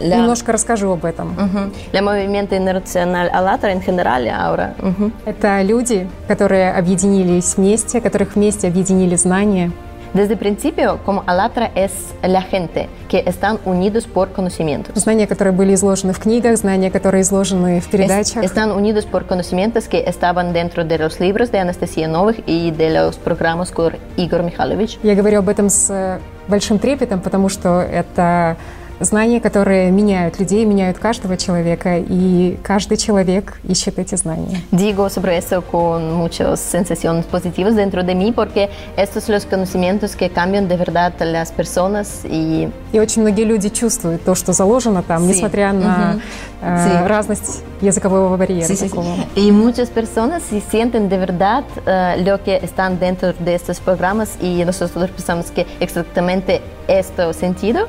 La- 0.00 0.16
Немножко 0.18 0.52
расскажу 0.52 0.90
об 0.92 1.04
этом. 1.04 1.34
Ujú. 1.36 1.70
El 1.92 2.02
movimiento 2.04 2.54
internacional 2.54 3.30
ALLATRA 3.32 3.72
en 3.72 3.80
general 3.82 4.28
ahora. 4.28 4.74
ujú. 4.80 5.10
Это 5.24 5.62
люди, 5.62 6.06
которые 6.28 6.72
объединились 6.72 7.56
вместе, 7.56 8.00
которых 8.00 8.34
вместе 8.36 8.68
объединили 8.68 9.16
знания, 9.16 9.70
Desde 10.14 10.32
el 10.34 10.38
principio, 10.38 10.98
como 11.04 11.24
ALLATRA 11.26 11.70
es 11.74 11.92
la 12.22 12.40
gente 12.40 12.88
que 13.08 13.22
están 13.26 13.58
unidos 13.66 14.06
por 14.06 14.32
conocimientos. 14.32 14.94
знания, 14.96 15.26
которые 15.26 15.52
были 15.52 15.74
изложены 15.74 16.12
в 16.14 16.18
книгах, 16.20 16.56
знания, 16.56 16.90
которые 16.90 17.20
изложены 17.22 17.80
в 17.80 17.86
Es- 17.86 17.90
передачах. 17.90 18.42
están 18.44 18.72
unidos 18.72 19.04
por 19.04 19.26
conocimientos 19.26 19.88
que 19.88 20.04
estaban 20.06 20.52
dentro 20.54 20.84
de 20.84 20.96
los 20.98 21.20
libros 21.20 21.50
de 21.50 21.58
Anastasia 21.58 22.06
Novik 22.08 22.42
y 22.46 22.70
de 22.70 22.90
los 22.90 23.16
programas 23.16 23.70
con 23.70 23.92
Igor 24.16 24.42
Mikhailovich. 24.42 24.98
Я 25.02 25.14
говорю 25.14 25.38
об 25.40 25.48
этом 25.50 25.68
с 25.68 25.90
э, 25.90 26.18
большим 26.48 26.78
трепетом, 26.78 27.20
потому 27.20 27.48
что 27.50 27.82
это 27.82 28.56
знания, 29.00 29.40
которые 29.40 29.90
меняют 29.90 30.38
людей, 30.38 30.64
меняют 30.64 30.98
каждого 30.98 31.36
человека, 31.36 31.98
и 31.98 32.58
каждый 32.62 32.96
человек 32.96 33.58
ищет 33.68 33.98
эти 33.98 34.14
знания. 34.16 34.60
Digo 34.72 35.08
sobre 35.10 35.36
eso 35.38 35.62
con 35.62 36.12
muchas 36.14 36.60
sensaciones 36.60 37.24
positivas 37.26 37.74
dentro 37.76 38.02
de 38.02 38.14
mí 38.14 38.32
porque 38.32 38.68
estos 38.96 39.28
los 39.28 39.44
conocimientos 39.44 40.16
que 40.16 40.30
cambian 40.30 40.68
de 40.68 40.76
verdad 40.76 41.12
las 41.20 41.52
personas 41.52 42.24
y 42.24 42.68
И 42.92 42.98
очень 42.98 43.22
многие 43.22 43.44
люди 43.44 43.68
чувствуют 43.68 44.24
то, 44.24 44.34
что 44.34 44.52
заложено 44.52 45.02
там, 45.02 45.22
Sí. 45.22 45.28
несмотря 45.28 45.72
на 45.72 46.14
Мгм. 46.14 46.22
э, 46.62 46.88
Sí. 46.88 47.06
разность 47.08 47.62
языкового 47.82 48.36
барьера. 48.36 48.66
Sí, 48.66 48.74
sí, 48.76 48.86
sí. 48.86 48.88
такого. 48.88 49.14
Y 49.34 49.52
muchas 49.52 49.90
personas 49.90 50.42
sí 50.48 50.62
sienten 50.70 51.08
de 51.08 51.18
verdad 51.18 51.64
eh, 51.84 52.22
lo 52.24 52.42
que 52.42 52.56
están 52.62 52.98
dentro 52.98 53.32
de 53.34 53.54
estos 53.54 53.80
programas 53.80 54.36
y 54.40 54.64
nosotros 54.64 55.10
pensamos 55.10 55.50
que 55.50 55.66
exactamente 55.80 56.62
este 56.88 57.32
sentido 57.34 57.86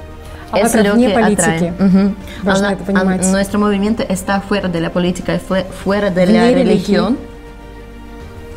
А 0.51 0.59
es 0.61 0.75
это 0.75 0.83
lo 0.83 0.95
вне 0.95 1.09
que 1.09 1.15
политики. 1.15 1.41
atrae. 1.41 1.73
Ujú. 1.79 2.15
Важно 2.43 2.69
Она- 2.69 2.73
это 2.75 2.85
понимать. 2.85 3.23
а- 3.25 3.31
nuestro 3.31 3.59
movimiento 3.59 4.03
está 4.09 4.41
fuera 4.43 4.69
de 4.69 4.81
la 4.81 4.91
política, 4.91 5.35
y 5.35 5.39
fue- 5.39 5.65
fuera 5.85 6.11
de 6.11 6.27
Вне 6.27 6.39
la 6.39 6.51
религии. 6.51 6.97
religión. 6.97 7.17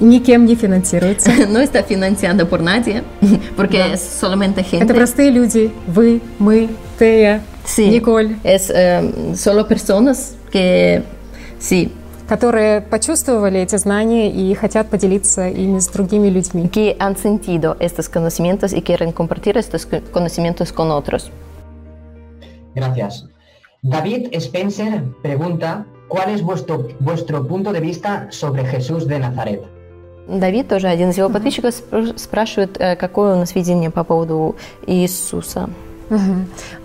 И 0.01 0.04
никем 0.04 0.46
не 0.46 0.56
финансируется. 0.56 1.32
No 1.50 1.62
está 1.62 1.82
financiado 1.84 2.50
por 2.50 2.62
nadie 2.62 3.01
porque 3.56 3.94
es 3.94 4.01
solamente 4.01 4.62
gente. 4.63 4.84
Это 4.86 4.94
простые 4.94 5.32
люди. 5.32 5.72
Вы, 5.88 6.20
мы, 6.38 6.68
Тея, 7.00 7.42
Sí. 7.65 7.89
Николь, 7.89 8.36
Es 8.44 8.70
eh, 8.70 9.34
solo 9.36 9.65
personas 9.68 10.36
que 10.51 11.01
sí, 11.60 11.92
которые 12.27 12.82
почувствовали 12.82 13.60
эти 13.62 13.77
знания 13.77 14.30
и 14.30 14.54
хотят 14.54 14.89
поделиться 14.89 15.48
ими 15.48 15.80
с 15.80 15.88
другими 15.88 16.30
людьми. 16.30 16.68
que 16.70 16.96
han 17.00 17.15
sentido 17.15 17.77
estos 17.80 18.10
conocimientos 18.10 18.74
y 18.74 18.82
quieren 18.82 19.12
compartir 19.13 19.58
estos 19.58 19.86
co- 19.86 20.01
conocimientos 20.12 20.74
con 20.74 20.92
otros. 20.92 21.32
Gracias. 22.75 23.27
David 23.83 24.29
Spencer 24.35 25.03
pregunta, 25.23 25.85
¿cuál 26.09 26.31
es 26.31 26.43
vuestro, 26.43 26.89
vuestro 27.00 27.47
punto 27.47 27.73
de 27.73 27.81
vista 27.81 28.29
sobre 28.31 28.65
Jesús 28.65 29.07
de 29.07 29.19
Nazaret? 29.19 29.62
Давид, 30.29 30.69
тоже 30.69 30.87
один 30.89 31.11
из 31.11 31.19
его 31.19 31.29
подписчиков, 31.29 31.75
спр- 31.75 32.17
спрашивает, 32.17 32.77
э, 32.79 32.95
какое 32.95 33.35
у 33.35 33.39
нас 33.39 33.55
видение 33.55 33.91
по 33.91 34.05
поводу 34.05 34.55
Иисуса. 34.87 35.69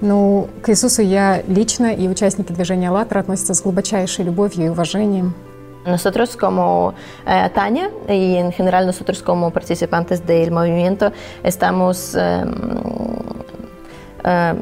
Ну, 0.01 0.49
к 0.61 0.69
Иисусу 0.69 1.01
я 1.01 1.41
лично 1.47 1.87
и 1.93 2.07
участники 2.07 2.51
движения 2.53 2.89
«АЛЛАТРА» 2.89 3.21
относятся 3.21 3.55
с 3.55 3.61
глубочайшей 3.61 4.23
любовью 4.25 4.67
и 4.67 4.69
уважением. 4.69 5.33
Nosotros 5.85 6.35
como 6.35 6.93
eh, 7.27 7.49
Tania 7.53 7.91
y 8.07 8.37
en 8.37 8.51
general 8.51 8.85
nosotros 8.87 9.21
como 9.21 9.51
participantes 9.51 10.25
del 10.25 10.49
movimiento 10.51 11.11
estamos 11.43 12.15
eh, 12.15 12.43
eh, 14.23 14.55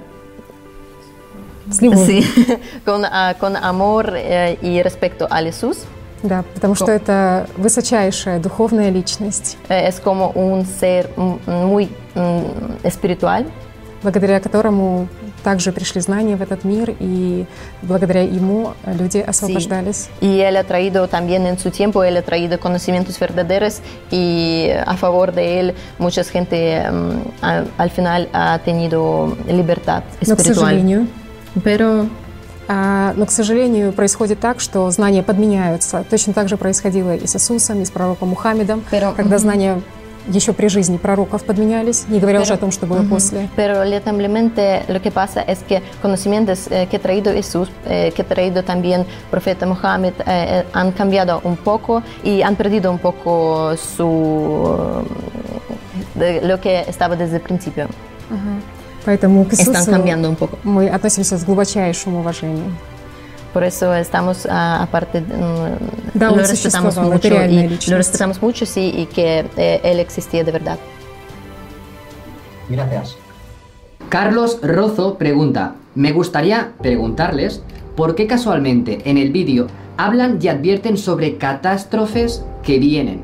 С 1.74 1.82
любовью. 1.82 2.06
sí, 2.24 2.58
con, 2.86 3.04
ah, 3.06 3.34
con 3.40 3.56
amor 3.56 4.14
eh, 4.16 4.58
y 4.62 4.82
respeto 4.82 5.28
a 5.30 5.42
Jesús. 5.42 5.78
Да, 6.24 6.46
потому 6.54 6.74
что 6.76 6.90
это 6.92 7.48
высочайшая 7.58 8.40
духовная 8.40 8.90
личность, 8.92 9.58
Eh, 9.68 9.88
es 9.90 10.00
como 10.00 10.32
un 10.36 10.66
ser 10.66 11.10
mm, 11.18 11.66
muy 11.68 11.90
mm, 12.16 12.80
espiritual 12.84 13.46
благодаря 14.04 14.40
которому 14.42 15.08
также 15.46 15.72
пришли 15.74 16.00
знания 16.02 16.36
в 16.38 16.42
этот 16.42 16.64
мир, 16.66 16.94
и 17.00 17.46
благодаря 17.82 18.22
ему 18.22 18.74
люди 18.86 19.18
освобождались. 19.20 20.10
y 20.22 20.40
él 20.40 20.56
ha 20.58 20.64
traído 20.64 21.08
también 21.10 21.46
en 21.46 21.58
su 21.58 21.70
tiempo, 21.72 22.04
él 22.04 22.16
ha 22.18 22.22
traído 22.22 22.58
conocimientos 22.60 23.18
verdaderos 23.20 23.80
y 24.12 24.70
a 24.86 24.96
favor 24.98 25.34
de 25.34 25.60
él 25.60 25.74
mucha 26.00 26.24
gente 26.24 26.84
mm, 26.90 27.22
a- 27.42 27.64
al 27.78 27.90
final 27.92 28.30
ha 28.34 28.60
tenido 28.60 29.36
libertad 29.50 30.04
Но, 30.22 30.36
к 30.36 30.40
espiritual. 30.40 30.56
сожалению, 30.56 31.08
Pero 31.64 32.08
а, 32.68 33.14
но, 33.18 33.26
к 33.26 33.32
сожалению, 33.32 33.92
происходит 33.92 34.40
так, 34.40 34.60
что 34.60 34.90
знания 34.90 35.22
подменяются. 35.22 36.06
Точно 36.10 36.34
так 36.34 36.48
же 36.48 36.58
происходило 36.58 37.14
и 37.16 37.28
с 37.28 37.36
Иисусом, 37.36 37.82
и 37.82 37.86
с 37.86 37.92
пророком 37.92 38.30
Мухаммедом, 38.30 38.84
Pero- 38.90 39.14
когда 39.14 39.38
знания 39.38 39.82
еще 40.30 40.54
при 40.54 40.68
жизни 40.70 40.96
пророков 40.96 41.44
подменялись, 41.44 42.06
не 42.08 42.20
говоря 42.22 42.40
уже 42.40 42.54
Pero- 42.54 42.56
о 42.56 42.60
том, 42.60 42.72
что 42.72 42.86
было 42.86 43.04
после. 43.04 43.50
Pero 43.58 43.84
lamentablemente 43.84 44.84
lo 44.88 45.02
que 45.02 45.12
pasa 45.12 45.42
es 45.42 45.60
que 45.68 45.82
conocimientos 46.02 46.68
eh, 46.70 46.88
que 46.90 46.96
ha 46.96 47.00
traído 47.02 47.34
Jesús, 47.34 47.68
eh, 47.86 48.14
que 48.16 48.22
ha 48.22 48.26
traído 48.26 48.64
también 48.64 49.06
profeta 49.30 49.66
Mohammed, 49.66 50.14
eh, 50.20 50.24
eh, 50.26 50.66
han 50.72 50.94
cambiado 50.94 51.42
un 51.44 51.58
poco 51.58 52.02
y 52.24 52.42
han 52.42 52.56
perdido 52.56 52.90
un 52.90 53.00
poco 53.00 53.76
su 53.76 55.04
de 56.16 56.42
lo 56.48 56.62
que 56.62 56.86
estaba 56.88 57.18
desde 57.18 57.36
el 57.36 57.42
principio. 57.42 57.88
Поэтому 59.05 59.45
к 59.45 59.53
Están 59.53 59.75
Иисусу 59.75 59.91
cambiando 59.91 60.29
un 60.29 60.37
poco. 60.37 60.59
мы 60.65 60.89
относимся 60.89 61.39
с 61.39 61.45
глубочайшим 61.45 62.17
уважением. 62.17 62.77
Por 63.55 63.63
eso 63.65 63.95
estamos 63.95 64.47
ah, 64.47 64.83
aparte, 64.83 65.21
mm, 65.21 66.15
Да, 66.15 66.29
lo 66.29 66.35
он 66.35 66.41
respetamos 66.41 66.95
существовал, 66.95 67.13
это 67.13 67.29
mucho 67.29 67.29
реальная 67.31 67.65
y 67.65 67.69
личность. 67.69 67.89
lo 67.89 67.97
respetamos 67.97 68.43
mucho 68.43 68.67
sí 68.67 68.93
y 68.95 69.07
que 69.07 69.47
eh, 69.57 69.81
él 69.83 70.01
existía 70.01 70.45
de 70.45 70.53
verdad. 70.53 70.79
Gracias. 72.69 73.17
Carlos 74.11 74.59
Rozo 74.63 75.17
pregunta, 75.17 75.75
me 75.95 76.13
gustaría 76.13 76.73
preguntarles 76.81 77.63
por 77.97 78.15
qué 78.15 78.27
casualmente 78.27 79.01
en 79.05 79.17
el 79.19 79.33
vídeo 79.33 79.67
hablan 79.97 80.39
y 80.41 80.49
advierten 80.49 80.97
sobre 80.97 81.37
catástrofes 81.39 82.45
que 82.63 82.79
vienen. 82.79 83.23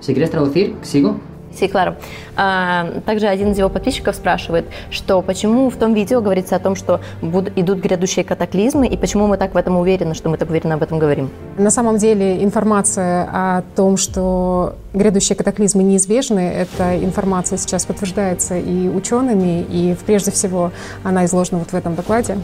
Si 0.00 0.12
quieres 0.12 0.30
traducir, 0.30 0.74
sigo. 0.82 1.16
Sí, 1.59 1.67
claro. 1.67 1.95
А, 2.35 3.01
также 3.05 3.27
один 3.27 3.51
из 3.51 3.57
его 3.57 3.69
подписчиков 3.69 4.15
спрашивает, 4.15 4.65
что 4.91 5.21
почему 5.21 5.69
в 5.69 5.75
том 5.75 5.93
видео 5.95 6.21
говорится 6.21 6.55
о 6.55 6.59
том, 6.59 6.75
что 6.75 6.99
буд- 7.21 7.51
идут 7.55 7.79
грядущие 7.79 8.23
катаклизмы, 8.23 8.85
и 8.87 8.95
почему 8.95 9.25
мы 9.27 9.37
так 9.37 9.53
в 9.55 9.57
этом 9.57 9.75
уверены, 9.77 10.13
что 10.13 10.29
мы 10.29 10.37
так 10.37 10.49
уверенно 10.49 10.75
об 10.75 10.83
этом 10.83 10.99
говорим. 10.99 11.31
На 11.57 11.71
самом 11.71 11.97
деле 11.97 12.43
информация 12.43 13.27
о 13.33 13.63
том, 13.75 13.97
что 13.97 14.75
грядущие 14.93 15.35
катаклизмы 15.35 15.81
неизбежны, 15.83 16.39
эта 16.39 17.03
информация 17.03 17.57
сейчас 17.57 17.85
подтверждается 17.85 18.55
и 18.57 18.87
учеными, 18.87 19.65
и 19.69 19.95
прежде 20.05 20.31
всего 20.31 20.71
она 21.03 21.25
изложена 21.25 21.57
вот 21.59 21.69
в 21.69 21.73
этом 21.73 21.95
докладе. 21.95 22.37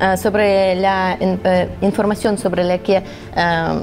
Ah, 0.00 0.16
sobre 0.16 0.74
la 0.80 1.16
in- 1.18 1.68
información 1.80 2.38
sobre 2.38 2.62
la 2.62 2.78
que 2.78 3.02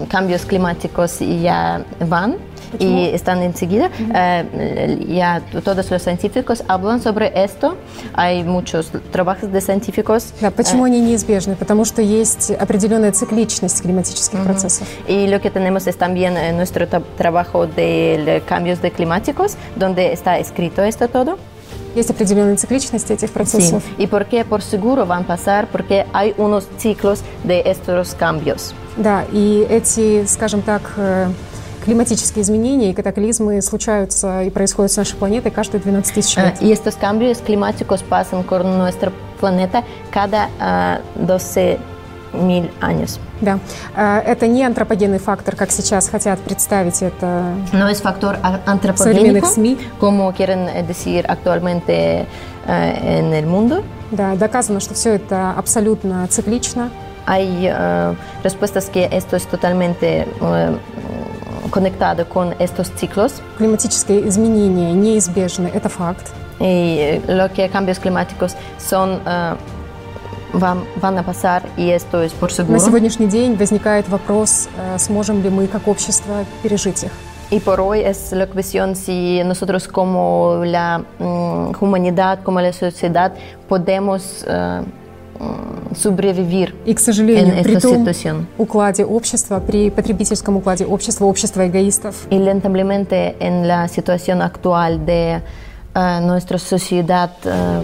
cambios 0.09 0.45
climáticos 0.45 1.19
ya 1.19 1.81
van 1.99 2.35
y 2.78 3.06
están 3.06 3.42
enseguida, 3.42 3.90
eh, 4.14 5.04
ya 5.08 5.42
todos 5.64 5.90
los 5.90 6.02
científicos 6.02 6.62
hablan 6.68 7.00
sobre 7.02 7.32
esto. 7.34 7.76
Hay 8.14 8.44
muchos 8.44 8.90
trabajos 9.10 9.50
de 9.52 9.60
científicos. 9.60 10.32
Да, 10.40 10.50
почему 10.50 10.84
они 10.84 11.00
неизбежны? 11.00 11.56
Потому 11.56 11.84
что 11.84 12.00
есть 12.02 12.50
определенная 12.52 13.12
цикличность 13.12 13.82
климатических 13.82 14.42
процессов. 14.44 14.86
Y 15.08 15.26
lo 15.26 15.40
que 15.40 15.50
tenemos 15.50 15.86
es 15.86 15.96
también 15.96 16.36
eh, 16.36 16.52
nuestro 16.52 16.86
tra- 16.86 17.02
trabajo 17.16 17.66
de 17.66 18.42
cambios 18.46 18.80
de 18.80 18.90
climáticos, 18.90 19.56
donde 19.76 20.12
está 20.12 20.38
escrito 20.38 20.82
esto 20.82 21.08
todo. 21.08 21.38
Есть 21.96 22.10
определенная 22.10 22.56
цикличность 22.56 23.10
этих 23.10 23.30
Sí. 23.30 23.34
процессов. 23.34 23.82
Y 23.98 24.06
porque 24.06 24.44
por 24.44 24.62
seguro 24.62 25.06
van 25.06 25.24
a 25.24 25.26
pasar, 25.26 25.66
porque 25.66 26.06
hay 26.12 26.34
unos 26.38 26.68
ciclos 26.78 27.22
de 27.42 27.62
estos 27.66 28.14
cambios. 28.14 28.74
Да, 28.96 29.24
и 29.32 29.66
эти, 29.68 30.24
скажем 30.26 30.62
так, 30.62 30.82
э, 30.96 31.26
климатические 31.85 32.41
изменения 32.43 32.89
и 32.89 32.93
катаклизмы 32.93 33.61
случаются 33.61 34.41
и 34.41 34.49
происходят 34.49 34.91
с 34.91 34.97
нашей 34.97 35.15
планетой 35.15 35.51
каждые 35.51 35.81
12 35.81 36.13
тысяч 36.13 36.37
Ah, 36.37 36.45
лет. 36.47 36.61
y 36.61 36.71
estos 36.71 36.95
cambios 36.95 37.37
climáticos 37.39 38.01
pasan 38.03 38.43
con 38.43 38.77
nuestro 38.77 39.11
planeta 39.39 39.83
cada 40.11 40.49
ah, 40.59 40.99
12 41.15 41.77
mil 42.33 42.69
años. 42.81 43.19
Да. 43.41 43.59
А, 43.95 44.19
Это 44.25 44.47
не 44.47 44.63
антропогенный 44.63 45.19
фактор, 45.19 45.55
как 45.55 45.71
сейчас 45.71 46.09
хотят 46.09 46.39
представить 46.39 47.01
это 47.01 47.53
No 47.73 47.89
es 47.89 48.01
factor 48.01 48.37
в 48.41 48.97
современных 48.97 49.45
СМИ. 49.45 49.77
como 49.99 50.33
quieren 50.33 50.67
decir 50.87 51.25
actualmente 51.27 52.25
en 52.67 53.33
el 53.33 53.45
mundo. 53.45 53.83
Да, 54.11 54.35
доказано, 54.35 54.79
что 54.79 54.93
все 54.93 55.15
это 55.15 55.51
абсолютно 55.57 56.27
циклично. 56.29 56.89
Hay 57.27 57.67
eh, 57.67 58.13
respuestas 58.43 58.87
que 58.89 59.07
esto 59.11 59.35
es 59.35 59.47
totalmente 59.47 60.27
eh, 60.41 60.77
conectado 61.75 62.21
con 62.35 62.45
estos 62.59 62.87
ciclos 62.99 63.31
Климатические 63.57 64.19
изменения 64.29 64.93
неизбежны, 64.93 65.67
это 65.67 65.89
факт. 65.89 66.25
y 66.59 66.63
eh, 66.63 67.21
lo 67.27 67.45
que 67.55 67.67
cambios 67.69 67.99
climáticos 67.99 68.55
son 68.79 69.19
eh, 69.25 69.53
van, 70.53 70.79
van 71.01 71.17
a 71.17 71.23
pasar 71.23 71.61
y 71.77 71.89
esto 71.91 72.21
es 72.21 72.33
por 72.33 72.49
На 72.49 72.55
seguro. 72.55 72.79
сегодняшний 72.79 73.27
день 73.27 73.55
возникает 73.57 74.07
вопрос, 74.07 74.69
э, 74.77 74.97
сможем 74.99 75.43
ли 75.43 75.49
мы 75.49 75.67
как 75.67 75.87
общество 75.87 76.45
пережить 76.63 77.03
их. 77.03 77.11
Y 77.51 77.59
por 77.59 77.79
hoy 77.79 77.99
es 78.01 78.31
la 78.31 78.47
cuestión 78.47 78.95
si 78.95 79.43
nosotros 79.43 79.87
como 79.87 80.63
la 80.65 81.03
mm, 81.19 81.73
humanidad, 81.79 82.39
como 82.41 82.59
la 82.59 82.73
sociedad, 82.73 83.33
podemos 83.69 84.43
eh, 84.47 84.81
mm, 85.39 85.95
sobrevivir 85.95 86.73
И, 86.85 86.93
к 86.93 86.99
сожалению, 86.99 87.63
при 87.63 87.79
том 87.79 88.47
укладе 88.57 89.05
общества, 89.05 89.59
при 89.59 89.89
потребительском 89.89 90.57
укладе 90.57 90.85
общества, 90.85 91.25
общества 91.25 91.67
эгоистов, 91.67 92.27
Y 92.29 92.39
lamentablemente 92.39 93.35
en 93.39 93.67
la 93.67 93.87
situación 93.87 94.41
actual 94.41 95.05
de 95.05 95.41
nuestra 96.21 96.57
sociedad 96.57 97.31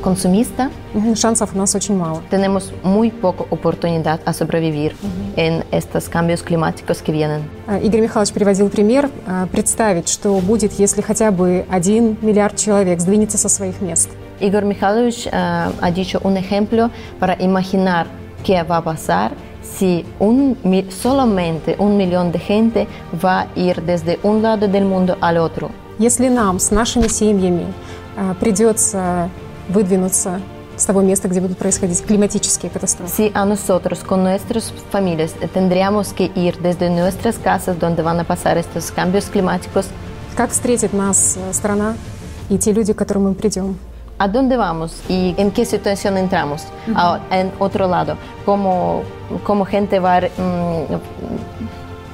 consumista, 0.02 0.70
шансов 1.16 1.52
у 1.54 1.58
нас 1.58 1.74
очень 1.76 1.96
мало. 1.96 2.22
tenemos 2.30 2.74
muy 2.84 3.10
poca 3.10 3.46
oportunidad 3.50 4.20
a 4.26 4.34
sobrevivir 4.34 4.94
en 5.38 5.64
estos 5.72 6.10
cambios 6.10 6.44
climáticos 6.44 7.02
que 7.02 7.14
vienen. 7.14 7.50
Игорь 7.82 8.02
Михайлович 8.02 8.34
приводил 8.34 8.70
пример. 8.70 9.10
а, 9.26 9.48
Представить, 9.48 10.10
что 10.10 10.38
будет, 10.40 10.74
если 10.74 11.02
хотя 11.02 11.32
бы 11.32 11.66
один 11.70 12.18
миллиард 12.22 12.58
человек 12.58 13.00
сдвинется 13.00 13.38
со 13.38 13.48
своих 13.48 13.80
мест. 13.80 14.10
Igor 14.42 14.66
Mikhailovich 14.66 15.28
eh, 15.28 15.32
ha 15.34 15.92
dicho 15.92 16.20
un 16.24 16.38
ejemplo 16.38 16.90
para 17.20 17.36
imaginar 17.42 18.08
qué 18.44 18.64
va 18.64 18.78
a 18.78 18.84
pasar 18.84 19.32
si 19.62 20.06
un, 20.20 20.58
solamente 20.90 21.76
un 21.80 21.98
millón 21.98 22.32
de 22.32 22.40
gente 22.40 22.88
va 23.24 23.42
a 23.42 23.48
ir 23.56 23.82
desde 23.84 24.20
un 24.24 24.42
lado 24.42 24.68
del 24.68 24.86
mundo 24.86 25.18
al 25.22 25.38
otro. 25.38 25.70
Если 26.00 26.30
нам 26.30 26.60
с 26.60 26.72
нашими 26.72 27.08
семьями 27.08 27.66
а, 28.18 28.34
придется 28.34 29.30
выдвинуться 29.70 30.42
с 30.76 30.86
того 30.86 31.02
места, 31.02 31.28
где 31.28 31.40
будут 31.40 31.58
происходить 31.58 32.04
климатические 32.04 32.72
катастрофы, 32.72 33.12
Si 33.12 33.32
a 33.36 33.46
nosotros, 33.46 34.00
con 34.00 34.24
nuestras 34.24 34.74
familias, 34.90 35.36
eh, 35.40 35.48
tendríamos 35.48 36.14
que 36.14 36.32
ir 36.34 36.58
desde 36.60 36.90
nuestras 36.90 37.38
casas 37.38 37.78
donde 37.78 38.02
van 38.02 38.20
a 38.20 38.24
pasar 38.24 38.58
estos 38.58 38.92
cambios 38.92 39.26
climáticos, 39.26 39.86
как 40.36 40.50
встретит 40.52 40.94
нас 40.94 41.38
э, 41.38 41.54
страна 41.54 41.96
и 42.50 42.58
те 42.58 42.74
люди, 42.74 42.94
к 42.94 42.98
которым 42.98 43.26
мы 43.26 43.34
придем? 43.36 43.78
¿A 44.24 44.28
dónde 44.28 44.56
vamos 44.58 44.92
y 45.10 45.34
en 45.38 45.50
qué 45.52 45.64
situación 45.66 46.14
entramos? 46.26 46.60
A- 46.96 47.20
en 47.32 47.52
otro 47.60 47.88
lado, 47.88 48.14
¿cómo, 48.46 49.02
cómo 49.48 49.66
gente 49.66 50.00
va 50.00 50.18
a... 50.18 50.22
mm, 50.22 51.00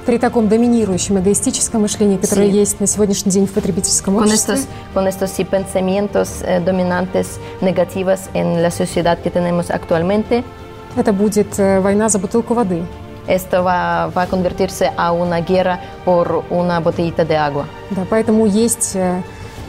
При 0.06 0.18
таком 0.18 0.48
доминирующем 0.48 1.18
эгоистическом 1.18 1.82
мышлении, 1.82 2.16
которое 2.16 2.48
Sí. 2.50 2.60
есть 2.64 2.80
на 2.80 2.86
сегодняшний 2.86 3.30
день 3.30 3.46
в 3.46 3.52
потребительском 3.52 4.14
con 4.16 4.22
обществе, 4.24 4.54
estos, 4.54 4.68
con 4.94 5.06
estos 5.06 5.30
sí, 5.30 5.44
pensamientos 5.44 6.40
eh, 6.42 6.60
dominantes 6.64 7.38
negativos 7.60 8.20
en 8.32 8.62
la 8.62 8.70
sociedad 8.70 9.18
que 9.18 9.30
tenemos 9.30 9.70
actualmente, 9.70 10.44
это 10.96 11.12
будет 11.12 11.58
э, 11.58 11.80
война 11.80 12.08
за 12.08 12.18
бутылку 12.18 12.54
воды. 12.54 12.80
esto 13.26 13.62
va, 13.62 14.06
va 14.16 14.22
a 14.22 14.26
convertirse 14.26 14.90
a 14.96 15.12
una 15.12 15.40
guerra 15.40 15.78
por 16.06 16.42
una 16.48 16.80
botellita 16.80 17.26
de 17.26 17.36
agua. 17.36 17.66
Да, 17.90 18.06
поэтому 18.08 18.46
есть 18.46 18.92
э, 18.96 19.20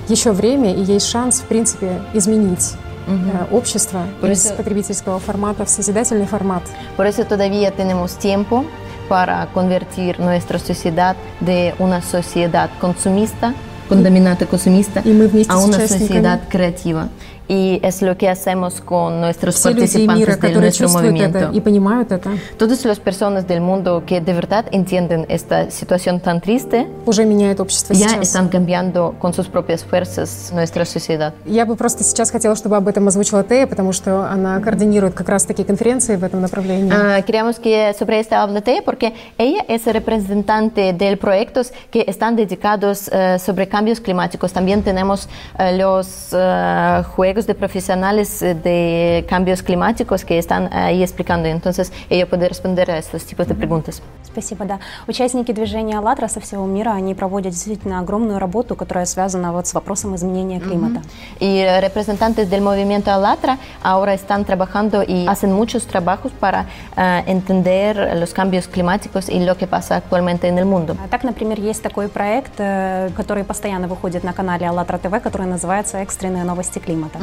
еще 0.10 0.32
время 0.32 0.74
и 0.74 0.82
есть 0.82 1.08
шанс, 1.08 1.39
в 1.42 1.46
принципе, 1.46 2.01
изменить 2.13 2.74
э, 3.08 3.12
общество 3.51 4.06
Por 4.22 4.32
из 4.32 4.46
eso- 4.46 4.56
потребительского 4.56 5.20
формата 5.20 5.66
в 5.66 5.70
созидательный 5.70 6.25
формат. 6.28 6.63
Por 6.98 7.06
eso 7.08 7.24
todavía 7.26 7.72
tenemos 7.72 8.17
tiempo 8.17 8.65
para 9.08 9.48
convertir 9.54 10.19
nuestra 10.19 10.60
sociedad 10.60 11.15
de 11.41 11.74
una 11.80 12.02
sociedad 12.02 12.69
consumista, 12.80 13.54
contaminante 13.88 14.45
consumista, 14.45 15.02
Y 15.04 15.45
a 15.50 15.58
una 15.58 15.88
sociedad 15.88 16.41
creativa. 16.48 17.08
Y 17.48 17.79
es 17.83 18.00
lo 18.00 18.16
que 18.16 18.31
hacemos 18.31 18.81
con 18.81 19.20
nuestros 19.20 19.57
Все 19.57 19.74
люди 19.74 19.98
мира, 19.98 20.07
participantes 20.07 20.27
de 20.27 20.40
которые 20.40 20.61
nuestro 20.61 20.87
чувствуют 20.87 21.12
movimiento. 21.12 21.38
это 21.38 21.50
и 21.53 21.61
понимают 21.61 22.11
это, 22.11 22.31
Todas 22.57 22.83
las 22.87 22.98
personas 22.98 23.46
del 23.46 23.61
mundo 23.61 24.03
que 24.07 24.22
de 24.22 24.33
verdad 24.33 24.64
entienden 24.72 25.27
esta 25.29 25.70
situación 25.70 26.20
tan 26.20 26.40
triste, 26.40 26.87
уже 27.05 27.27
меняют 27.27 27.61
общество 27.61 27.92
ya 27.92 28.09
сейчас. 28.09 28.29
están 28.29 28.48
cambiando 28.48 29.14
con 29.18 29.35
sus 29.35 29.48
propias 29.48 29.85
fuerzas 29.85 30.53
nuestra 30.55 30.87
sociedad. 30.87 31.35
Я 31.44 31.66
бы 31.66 31.77
просто 31.77 32.03
сейчас 32.03 32.31
хотела, 32.31 32.57
чтобы 32.57 32.77
об 32.77 32.88
этом 32.88 33.09
озвучила 33.09 33.44
Тея, 33.44 33.66
потому 33.66 33.92
что 33.92 34.24
она 34.27 34.59
координирует 34.61 35.12
как 35.12 35.29
раз 35.29 35.44
такие 35.44 35.66
конференции 35.66 36.16
в 36.16 36.24
этом 36.24 36.40
направлении. 36.40 36.90
Ah, 36.90 37.20
queríamos 37.20 37.59
que 37.59 37.92
sobre 37.98 38.20
esto 38.20 38.37
hable 38.37 38.62
Tea 38.62 38.81
porque 38.83 39.12
ella 39.37 39.62
es 39.68 39.85
representante 39.85 40.94
de 40.94 41.16
proyectos 41.18 41.72
que 41.90 42.05
están 42.07 42.37
dedicados 42.37 43.11
eh, 43.12 43.38
sobre 43.38 43.68
cambios 43.68 44.00
climáticos. 44.00 44.50
También 44.50 44.83
tenemos 44.83 45.29
eh, 45.59 45.77
los 45.77 46.29
eh, 46.33 47.03
juegos 47.14 47.35
de 47.45 47.56
profesionales 47.56 48.41
eh, 48.41 48.56
de 48.56 49.25
cambios 49.28 49.62
climáticos 49.63 50.25
que 50.25 50.38
están 50.38 50.71
ahí 50.73 51.04
explicando. 51.04 51.47
Entonces 51.47 51.91
ella 52.10 52.25
puede 52.28 52.47
responder 52.47 52.89
a 52.91 52.97
estos 52.97 53.25
tipos 53.25 53.47
de 53.47 53.56
preguntas. 53.56 54.02
Спасибо, 54.32 54.65
да. 54.65 54.80
Участники 55.08 55.52
движения 55.52 55.97
«АЛЛАТРА» 55.97 56.28
со 56.28 56.39
всего 56.39 56.65
мира, 56.65 56.91
они 56.91 57.15
проводят 57.15 57.52
действительно 57.52 57.99
огромную 57.99 58.38
работу, 58.38 58.75
которая 58.75 59.06
связана 59.06 59.52
вот 59.52 59.65
с 59.65 59.73
вопросом 59.73 60.15
изменения 60.15 60.60
климата. 60.60 61.02
Y 61.39 61.58
eh, 61.58 61.82
representantes 61.82 62.47
del 62.49 62.62
movimiento 62.62 63.12
Alatra 63.12 63.58
ahora 63.82 64.13
están 64.13 64.45
trabajando 64.45 65.02
y 65.02 65.25
hacen 65.28 65.52
muchos 65.52 65.88
trabajos 65.88 66.32
para 66.32 66.67
eh, 66.95 67.23
entender 67.25 68.15
los 68.17 68.34
cambios 68.34 68.67
climáticos 68.67 69.30
y 69.30 69.39
lo 69.39 69.58
que 69.58 69.65
pasa 69.65 69.95
actualmente 69.95 70.47
en 70.47 70.60
el 70.60 70.65
mundo. 70.65 70.95
А 71.04 71.08
Так, 71.08 71.23
например, 71.23 71.60
есть 71.60 71.82
такой 71.82 72.08
проект, 72.08 72.54
э, 72.60 73.10
который 73.17 73.43
постоянно 73.43 73.88
выходит 73.88 74.23
на 74.23 74.34
канале 74.34 74.67
АЛЛАТРА 74.67 74.99
ТВ, 74.99 75.21
который 75.23 75.47
называется 75.47 75.97
«Экстренные 75.97 76.43
новости 76.43 76.78
климата». 76.78 77.17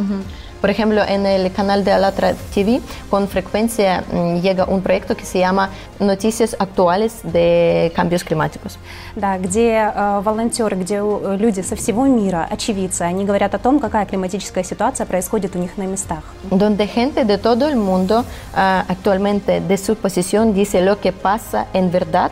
Por 0.60 0.70
ejemplo, 0.70 1.02
en 1.06 1.26
el 1.26 1.52
canal 1.52 1.84
de 1.84 1.92
Alatra 1.92 2.34
TV 2.54 2.80
con 3.10 3.28
frecuencia 3.28 4.02
mm, 4.10 4.40
llega 4.40 4.64
un 4.64 4.80
proyecto 4.80 5.14
que 5.14 5.24
se 5.24 5.38
llama 5.38 5.70
Noticias 6.00 6.56
Actuales 6.58 7.20
de 7.22 7.92
Cambios 7.94 8.24
Climáticos. 8.24 8.78
Да, 9.14 9.38
где 9.38 9.92
э, 9.94 10.20
волонтеры, 10.22 10.76
где 10.76 10.96
э, 10.96 11.36
люди 11.38 11.60
со 11.60 11.76
всего 11.76 12.06
мира, 12.06 12.46
очевидцы, 12.50 13.02
они 13.02 13.24
говорят 13.24 13.54
о 13.54 13.58
том, 13.58 13.78
какая 13.78 14.06
климатическая 14.06 14.64
ситуация 14.64 15.06
происходит 15.06 15.54
у 15.56 15.58
них 15.58 15.76
на 15.76 15.86
местах. 15.86 16.24
donde 16.50 16.86
gente 16.86 17.24
de 17.24 17.38
todo 17.38 17.68
el 17.68 17.76
mundo 17.76 18.24
ah, 18.54 18.84
actualmente 18.88 19.60
de 19.60 19.76
su 19.76 19.94
posición 19.96 20.54
dice 20.54 20.80
lo 20.80 20.98
que 21.00 21.12
pasa 21.12 21.66
en 21.74 21.90
verdad 21.90 22.30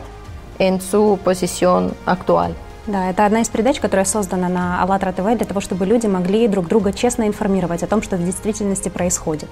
en 0.59 0.81
su 0.81 1.19
posición 1.23 1.93
actual. 2.05 2.55
Да, 2.87 3.09
это 3.09 3.25
одна 3.25 3.41
из 3.41 3.49
передач, 3.49 3.79
которая 3.79 4.05
создана 4.05 4.47
на 4.47 4.83
АЛЛАТРА 4.83 5.13
ТВ 5.13 5.37
для 5.37 5.47
того, 5.47 5.59
чтобы 5.59 5.87
люди 5.87 6.05
могли 6.05 6.47
друг 6.47 6.67
друга 6.67 6.93
честно 6.93 7.25
информировать 7.27 7.81
о 7.81 7.87
том, 7.87 8.03
что 8.03 8.15
в 8.15 8.23
действительности 8.23 8.89
происходит. 8.89 9.49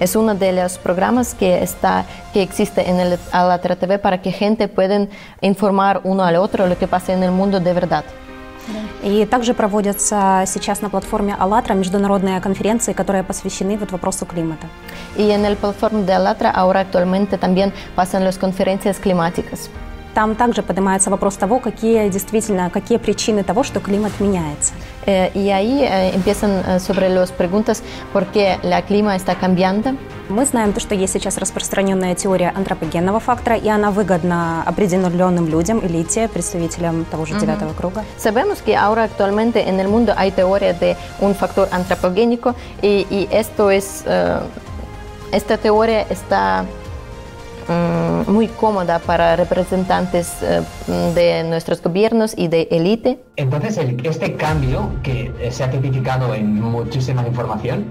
Es 0.00 0.16
uno 0.16 0.34
de 0.34 0.52
los 0.52 0.76
programas 0.76 1.34
que, 1.34 1.62
está, 1.62 2.04
que 2.34 2.42
existe 2.42 2.82
en 2.82 3.00
el 3.00 3.18
Alatra 3.32 3.76
TV 3.76 3.98
para 3.98 4.20
que 4.20 4.32
gente 4.32 4.68
pueda 4.68 5.08
informar 5.40 6.02
uno 6.04 6.24
al 6.24 6.36
otro 6.36 6.66
lo 6.66 6.76
que 6.76 6.86
pasa 6.86 7.14
en 7.14 7.22
el 7.22 7.30
mundo 7.30 7.58
de 7.58 7.72
verdad. 7.72 8.04
И 9.02 9.24
также 9.26 9.54
проводятся 9.54 10.44
сейчас 10.46 10.82
на 10.82 10.90
платформе 10.90 11.34
АЛЛАТРА 11.38 11.74
международные 11.74 12.38
конференции, 12.40 12.92
которые 12.92 13.22
посвящены 13.22 13.78
вот 13.78 13.92
вопросу 13.92 14.26
климата. 14.26 14.66
Y 15.16 15.30
en 15.30 15.46
el 15.46 15.56
plataforma 15.56 16.02
de 16.02 16.12
Alatra 16.12 16.50
ahora 16.50 16.80
actualmente 16.80 17.38
también 17.38 17.72
pasan 17.94 18.24
las 18.24 18.36
conferencias 18.36 18.98
climáticas. 18.98 19.70
Там 20.14 20.36
также 20.36 20.62
поднимается 20.62 21.10
вопрос 21.10 21.36
того, 21.36 21.58
какие 21.58 22.08
действительно, 22.08 22.70
какие 22.70 22.98
причины 22.98 23.42
того, 23.42 23.64
что 23.64 23.80
климат 23.80 24.12
меняется. 24.20 24.72
Y 25.06 25.50
ahí 25.50 25.82
eh, 25.82 26.14
empiezan 26.14 26.50
eh, 26.66 26.80
sobre 26.80 27.08
las 27.08 27.32
preguntas 27.32 27.82
por 28.12 28.26
qué 28.26 28.58
la 28.62 28.82
clima 28.82 29.16
está 29.16 29.34
cambiando. 29.34 29.96
Мы 30.30 30.46
знаем 30.46 30.72
то, 30.72 30.80
что 30.80 30.94
есть 30.94 31.12
сейчас 31.12 31.36
распространенная 31.36 32.14
теория 32.14 32.50
антропогенного 32.56 33.20
фактора, 33.20 33.56
и 33.56 33.68
она 33.68 33.90
выгодна 33.90 34.62
определенным 34.64 35.48
людям, 35.48 35.80
элите, 35.84 36.28
представителям 36.28 37.04
того 37.04 37.26
же 37.26 37.34
девятого 37.38 37.74
круга. 37.74 38.04
Sabemos 38.16 38.62
que 38.62 38.74
ahora 38.74 39.02
actualmente 39.02 39.68
en 39.68 39.78
el 39.80 39.88
mundo 39.88 40.14
hay 40.16 40.30
teoría 40.30 40.72
de 40.72 40.96
un 41.20 41.34
factor 41.34 41.68
antropogénico 41.72 42.54
y, 42.80 43.06
y 43.10 43.28
esto 43.30 43.70
es, 43.70 44.04
eh, 44.06 44.38
esta 45.32 45.58
teoría 45.58 46.02
está 46.08 46.64
mm, 47.68 48.30
muy 48.30 48.48
cómoda 48.48 48.98
para 48.98 49.36
representantes 49.36 50.34
eh, 50.42 50.62
de 51.14 51.44
nuestros 51.44 51.82
gobiernos 51.82 52.34
y 52.36 52.48
de 52.48 52.68
élite. 52.70 53.18
Entonces, 53.36 53.76
el- 53.78 54.04
este 54.06 54.34
cambio 54.34 54.90
que 55.02 55.32
eh, 55.40 55.50
se 55.50 55.64
ha 55.64 55.70
tipificado 55.70 56.34
en 56.34 56.60
muchísima 56.60 57.26
información, 57.26 57.84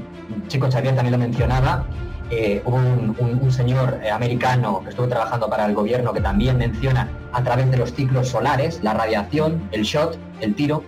Chico 0.47 0.69
Xavier 0.71 0.95
también 0.95 1.11
lo 1.13 1.17
mencionaba, 1.19 1.85
eh, 2.29 2.61
un, 2.65 3.15
un- 3.19 3.51
señor 3.51 3.99
americano 4.11 4.81
que 4.83 4.89
estuvo 4.89 5.07
trabajando 5.07 5.47
para 5.49 5.65
el 5.65 5.75
gobierno 5.75 6.11
que 6.13 6.21
también 6.21 6.57
menciona 6.57 7.07
a 7.33 7.43
través 7.43 7.69
de 7.69 7.77
los 7.77 7.93
ciclos 7.93 8.29
solares, 8.29 8.79
la 8.81 8.93
radiación, 8.95 9.61
el 9.71 9.83
shot, 9.83 10.17
el 10.41 10.55
tiro. 10.55 10.83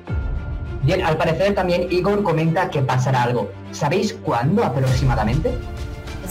Bien, 0.81 1.03
al 1.03 1.17
parecer 1.17 1.53
también 1.53 1.87
Igor 1.91 2.23
comenta 2.23 2.69
que 2.69 2.81
pasará 2.81 3.23
algo. 3.23 3.51
¿Sabéis 3.71 4.13
cuándo 4.13 4.63
aproximadamente? 4.63 5.51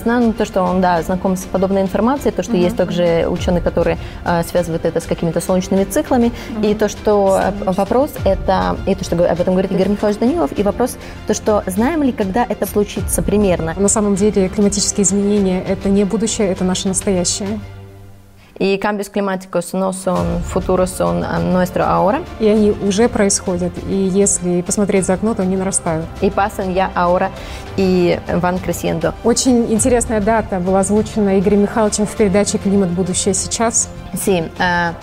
Знаю 0.04 0.34
то, 0.34 0.44
что 0.44 0.62
он, 0.62 0.82
да, 0.82 1.00
знаком 1.00 1.34
с 1.34 1.44
подобной 1.44 1.80
информацией, 1.80 2.30
то, 2.30 2.42
что 2.42 2.56
есть 2.56 2.76
также 2.76 3.26
ученые, 3.26 3.62
которые 3.62 3.96
э, 4.26 4.42
связывают 4.42 4.84
это 4.84 5.00
с 5.00 5.04
какими-то 5.04 5.40
солнечными 5.40 5.84
циклами, 5.84 6.30
и 6.62 6.74
то, 6.74 6.90
что 6.90 7.40
э, 7.42 7.72
вопрос 7.72 8.12
это, 8.26 8.76
и 8.86 8.94
то, 8.94 9.02
что 9.02 9.16
об 9.16 9.40
этом 9.40 9.54
говорит 9.54 9.72
Игорь 9.72 9.88
Михайлович 9.88 10.20
Данилов, 10.20 10.50
и 10.58 10.62
вопрос, 10.62 10.98
то, 11.26 11.32
что 11.32 11.62
знаем 11.66 12.02
ли, 12.02 12.12
когда 12.12 12.44
это 12.46 12.66
случится 12.66 13.22
примерно. 13.22 13.72
На 13.78 13.88
самом 13.88 14.14
деле 14.14 14.50
климатические 14.50 15.04
изменения– 15.04 15.62
это 15.68 15.88
не 15.88 16.04
будущее, 16.04 16.48
это 16.48 16.64
наше 16.64 16.88
настоящее. 16.88 17.58
Y 18.58 18.78
cambios 18.78 19.08
climáticos 19.10 19.74
no 19.74 19.92
son 19.92 20.42
futuros, 20.44 20.90
son 20.90 21.24
а, 21.24 21.38
nuestro 21.40 21.84
ahora, 21.84 22.22
И 22.38 22.46
они 22.46 22.70
уже 22.70 23.08
происходят. 23.08 23.72
И 23.88 23.94
если 23.94 24.62
посмотреть 24.62 25.06
за 25.06 25.14
окно, 25.14 25.34
то 25.34 25.42
они 25.42 25.56
нарастают. 25.56 26.06
y 26.20 26.30
pasan 26.30 26.72
ya 26.74 26.90
ahora 26.94 27.30
y 27.76 28.16
van 28.40 28.58
creciendo. 28.58 29.12
Очень 29.24 29.72
интересная 29.72 30.20
дата 30.20 30.60
была 30.60 30.80
озвучена 30.80 31.38
Игорем 31.38 31.62
Михайловичем 31.62 32.06
в 32.06 32.14
передаче 32.16 32.58
«Климат. 32.58 32.90
Будущее 32.90 33.34
сейчас». 33.34 33.88
Sí, 34.14 34.44
ah, 34.60 34.94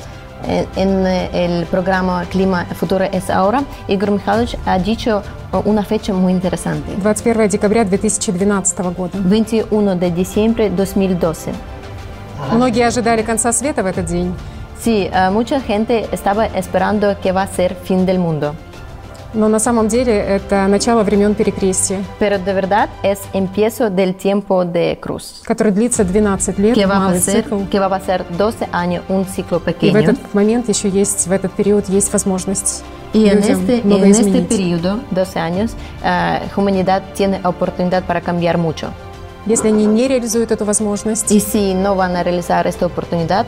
en, 0.47 1.05
eh, 1.05 1.29
el 1.33 1.65
programa 1.65 2.25
Clima 2.31 2.65
Futuro 2.75 3.03
es 3.05 3.29
ahora, 3.29 3.63
Igor 3.87 4.11
Mikhailovich 4.11 4.57
ha 4.65 4.79
dicho 4.79 5.21
eh, 5.53 5.61
una 5.65 5.83
fecha 5.83 6.13
muy 6.13 6.31
interesante. 6.31 6.93
21 6.97 7.47
декабря 7.47 7.83
2012 7.83 8.93
года. 8.97 9.17
21 9.19 9.95
de 9.95 10.11
diciembre 10.11 10.69
2012. 10.69 11.51
Многие 12.51 12.87
ожидали 12.87 13.21
конца 13.21 13.51
света 13.53 13.83
в 13.83 13.85
этот 13.85 14.05
день, 14.05 14.33
Sí, 14.83 15.07
ah, 15.13 15.29
mucha 15.29 15.59
gente 15.61 16.07
estaba 16.11 16.47
esperando 16.47 17.15
que 17.21 17.31
va 17.31 17.43
a 17.43 17.47
ser 17.47 17.75
fin 17.75 18.03
del 18.07 18.17
mundo, 18.17 18.55
но 19.33 19.47
на 19.47 19.59
самом 19.59 19.87
деле 19.87 20.13
это 20.13 20.67
начало 20.67 21.03
времен 21.03 21.35
Перекрестия, 21.35 22.03
pero 22.19 22.39
de 22.39 22.53
verdad 22.53 22.89
es 23.03 23.19
empiezo 23.33 23.91
del 23.91 24.15
tiempo 24.15 24.65
de 24.65 24.97
cruz, 24.99 25.43
который 25.45 25.71
длится 25.71 26.03
12 26.03 26.57
лет, 26.57 26.73
que 26.73 26.87
va, 26.87 27.07
a 27.07 27.15
ser, 27.15 27.43
цикл. 27.43 27.59
que 27.69 27.79
va 27.79 27.95
a 27.95 27.99
ser 27.99 28.25
12 28.35 28.69
años, 28.71 29.03
un 29.07 29.25
ciclo 29.25 29.57
И 29.57 29.59
в 29.59 29.63
pequeño. 29.63 29.99
этот 29.99 30.33
момент 30.33 30.67
еще 30.67 30.89
есть, 30.89 31.27
в 31.27 31.31
этот 31.31 31.51
период 31.51 31.87
есть 31.87 32.11
возможность 32.11 32.83
Y 33.13 33.27
en 33.27 33.39
este, 33.39 33.81
en 33.83 34.05
este 34.05 34.41
periodo, 34.41 34.99
12 35.11 35.37
años, 35.37 35.71
ah, 36.03 36.39
humanidad 36.55 37.03
tiene 37.13 37.39
oportunidad 37.43 38.03
para 38.05 38.21
cambiar 38.21 38.57
mucho. 38.57 38.89
Если 39.45 39.69
они 39.69 39.85
не 39.85 40.07
реализуют 40.07 40.51
эту 40.51 40.65
возможность, 40.65 41.31
Y 41.31 41.39
si 41.39 41.73
no 41.73 41.95
van 41.95 42.15
a 42.15 42.23
realizar 42.23 42.67
esta 42.67 42.85
oportunidad, 42.85 43.47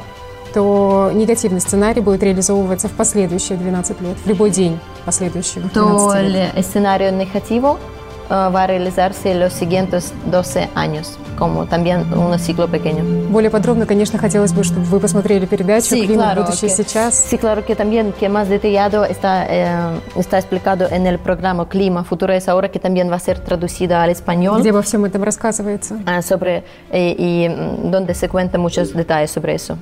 то 0.53 1.11
негативный 1.13 1.61
сценарий 1.61 2.01
будет 2.01 2.21
реализовываться 2.23 2.87
в 2.87 2.91
последующие 2.91 3.57
12 3.57 4.01
лет, 4.01 4.17
в 4.23 4.27
любой 4.27 4.51
день 4.51 4.79
последующего 5.05 5.67
то 5.69 5.81
12 5.81 6.19
el 6.19 6.31
лет. 6.31 6.55
escenario 6.55 7.11
negativo 7.11 7.79
ah, 8.29 8.49
va 8.49 8.63
a 8.63 8.67
realizarse 8.67 9.33
los 9.33 9.53
siguientes 9.53 10.13
12 10.25 10.69
años, 10.75 11.17
como 11.42 11.66
también 11.66 12.12
un 12.12 12.36
ciclo 12.38 12.66
pequeño. 12.68 13.04
Более 13.30 13.50
подробно, 13.50 13.86
конечно, 13.86 14.18
хотелось 14.18 14.52
бы, 14.52 14.64
чтобы 14.64 14.84
вы 14.86 14.98
посмотрели 15.00 15.46
передачу 15.46 15.90
«Климат. 15.90 16.36
Будущее 16.38 16.68
que- 16.70 16.76
сейчас». 16.76 17.14
sí, 17.14 17.38
claro 17.38 17.64
que 17.64 17.76
también 17.76 18.12
que 18.12 18.28
más 18.28 18.48
detallado 18.48 19.04
está, 19.04 19.46
eh, 19.48 20.00
está 20.16 20.38
explicado 20.38 20.88
en 20.90 21.06
el 21.06 21.18
programa 21.18 21.68
Clima 21.68 22.02
Futuro 22.04 22.32
es 22.32 22.48
ahora, 22.48 22.70
que 22.70 22.78
también 22.80 23.10
va 23.10 23.16
a 23.16 23.20
ser 23.20 23.38
traducido 23.38 23.96
al 23.96 24.10
español, 24.10 24.60
где 24.60 24.70
обо 24.70 24.82
всем 24.82 25.04
этом 25.04 25.22
рассказывается. 25.22 25.98
ah, 26.06 26.22
sobre, 26.22 26.64
eh, 26.90 27.14
y 27.18 27.48
mm, 27.48 27.90
donde 27.90 28.14
se 28.14 28.28
cuentan 28.28 28.60
muchos 28.60 28.92
detalles 28.94 29.30
sobre 29.30 29.54
eso. 29.54 29.78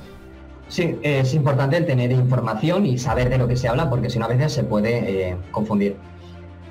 Sí, 0.69 0.97
es 1.01 1.33
importante 1.33 1.77
el 1.77 1.85
tener 1.85 2.11
información 2.11 2.85
y 2.85 2.97
saber 2.97 3.29
de 3.29 3.37
lo 3.37 3.47
que 3.47 3.55
se 3.55 3.67
habla 3.69 3.89
porque 3.89 4.09
si 4.09 4.19
no 4.19 4.25
a 4.25 4.27
veces 4.27 4.51
se 4.51 4.63
puede 4.63 5.29
eh, 5.29 5.37
confundir. 5.49 5.95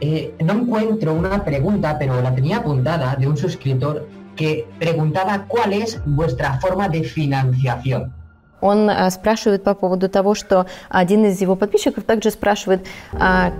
Eh, 0.00 0.34
no 0.44 0.52
encuentro 0.52 1.14
una 1.14 1.42
pregunta, 1.42 1.96
pero 1.98 2.20
la 2.20 2.34
tenía 2.34 2.58
apuntada 2.58 3.16
de 3.16 3.26
un 3.26 3.36
suscriptor 3.38 4.06
que 4.35 4.65
preguntaba 4.79 5.45
cuál 5.47 5.73
es 5.73 5.99
vuestra 6.05 6.59
forma 6.59 6.89
de 6.89 7.03
financiación. 7.03 8.13
Он 8.61 8.89
а, 8.89 9.09
спрашивает 9.09 9.63
по 9.63 9.73
поводу 9.73 10.07
того, 10.07 10.35
что 10.35 10.67
один 10.89 11.25
из 11.25 11.41
его 11.41 11.55
подписчиков 11.55 12.03
также 12.03 12.29
спрашивает, 12.29 12.85
а, 13.13 13.51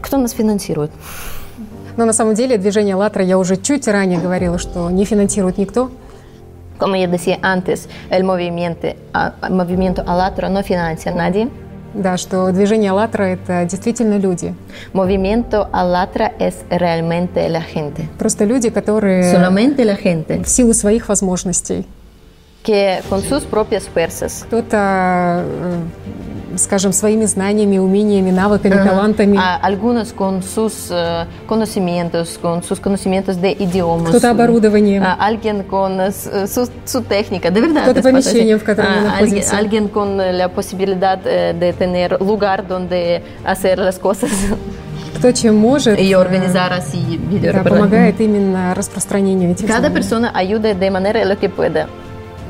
кто 0.00 0.16
нас 0.16 0.32
финансирует. 0.32 0.90
Но 1.96 2.04
на 2.06 2.12
самом 2.12 2.34
деле 2.34 2.56
движение 2.58 2.94
«АЛЛАТРА» 2.94 3.24
я 3.24 3.38
уже 3.38 3.56
чуть 3.56 3.86
ранее 3.86 4.18
говорила, 4.18 4.58
что 4.58 4.90
не 4.90 5.04
финансирует 5.04 5.58
никто. 5.58 5.90
Como 6.78 6.94
ya 6.94 7.06
decía 7.06 7.38
antes, 7.40 7.88
el 8.10 8.22
movimiento, 8.24 8.88
а, 9.14 9.32
movimiento 9.48 10.04
Alatra 10.06 10.50
no 10.50 10.62
financia 10.62 11.10
nadie. 11.14 11.48
Да, 11.96 12.16
что 12.18 12.52
движение 12.52 12.90
«АЛЛАТРА»— 12.90 13.24
это 13.28 13.64
действительно 13.64 14.18
люди. 14.18 14.54
Movimiento 14.92 15.68
Alatra 15.72 16.30
es 16.38 16.54
realmente 16.68 17.48
la 17.48 17.62
gente. 17.62 18.06
Просто 18.18 18.44
люди, 18.44 18.68
которые 18.70 19.32
Solamente 19.32 19.82
la 19.84 19.96
gente 19.96 20.42
в 20.42 20.48
силу 20.48 20.74
своих 20.74 21.08
возможностей. 21.08 21.86
que 22.62 23.00
con 23.08 23.22
sus 23.22 23.44
propias 23.44 23.88
fuerzas, 23.88 24.44
Кто-то, 24.46 24.76
э, 24.76 25.80
скажем, 26.58 26.92
своими 26.92 27.24
знаниями, 27.26 27.78
умениями, 27.78 28.30
навыками, 28.30 28.74
талантами. 28.74 29.36
a- 29.38 29.56
algunos 29.56 30.12
con 30.12 30.42
sus 30.42 30.88
eh, 30.90 31.24
conocimientos, 31.46 32.38
con 32.40 32.62
sus 32.62 32.80
conocimientos 32.80 33.40
de 33.40 33.50
idiomas. 33.52 34.08
Кто-то 34.10 34.30
оборудованием. 34.30 35.02
А, 35.02 35.14
alguien 35.14 35.62
con 35.64 36.00
eh, 36.00 36.10
su, 36.12 36.68
su- 36.84 37.02
técnica, 37.02 37.50
de 37.50 37.60
verdad. 37.60 37.82
Кто-то 37.82 38.02
помещением, 38.02 38.58
в 38.58 38.64
котором 38.64 38.88
А, 38.90 39.20
он 39.22 39.56
alguien, 39.58 39.88
con 39.88 40.20
eh, 40.20 40.32
la 40.32 40.48
posibilidad 40.48 41.18
eh, 41.24 41.54
de 41.58 41.72
tener 41.72 42.20
lugar 42.20 42.66
donde 42.66 43.22
hacer 43.44 43.78
las 43.78 43.98
cosas 43.98 44.30
Кто 45.18 45.32
чем 45.32 45.56
может, 45.56 45.98
э, 45.98 46.14
organizar 46.14 46.72
así 46.74 47.18
да, 47.42 47.62
помогает 47.64 48.20
именно 48.20 48.74
распространению 48.74 49.52
этих 49.52 49.66
Cada 49.66 49.88
знаний. 49.88 49.94
persona 49.94 50.30
ayuda 50.34 50.74
de 50.74 50.90
manera 50.90 51.24
lo 51.24 51.38
que 51.38 51.48
pueda. 51.48 51.86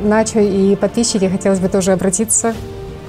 Начо 0.02 0.40
и 0.40 0.74
подписчики, 0.76 1.26
хотелось 1.28 1.60
бы 1.60 1.68
тоже 1.68 1.92
обратиться 1.92 2.54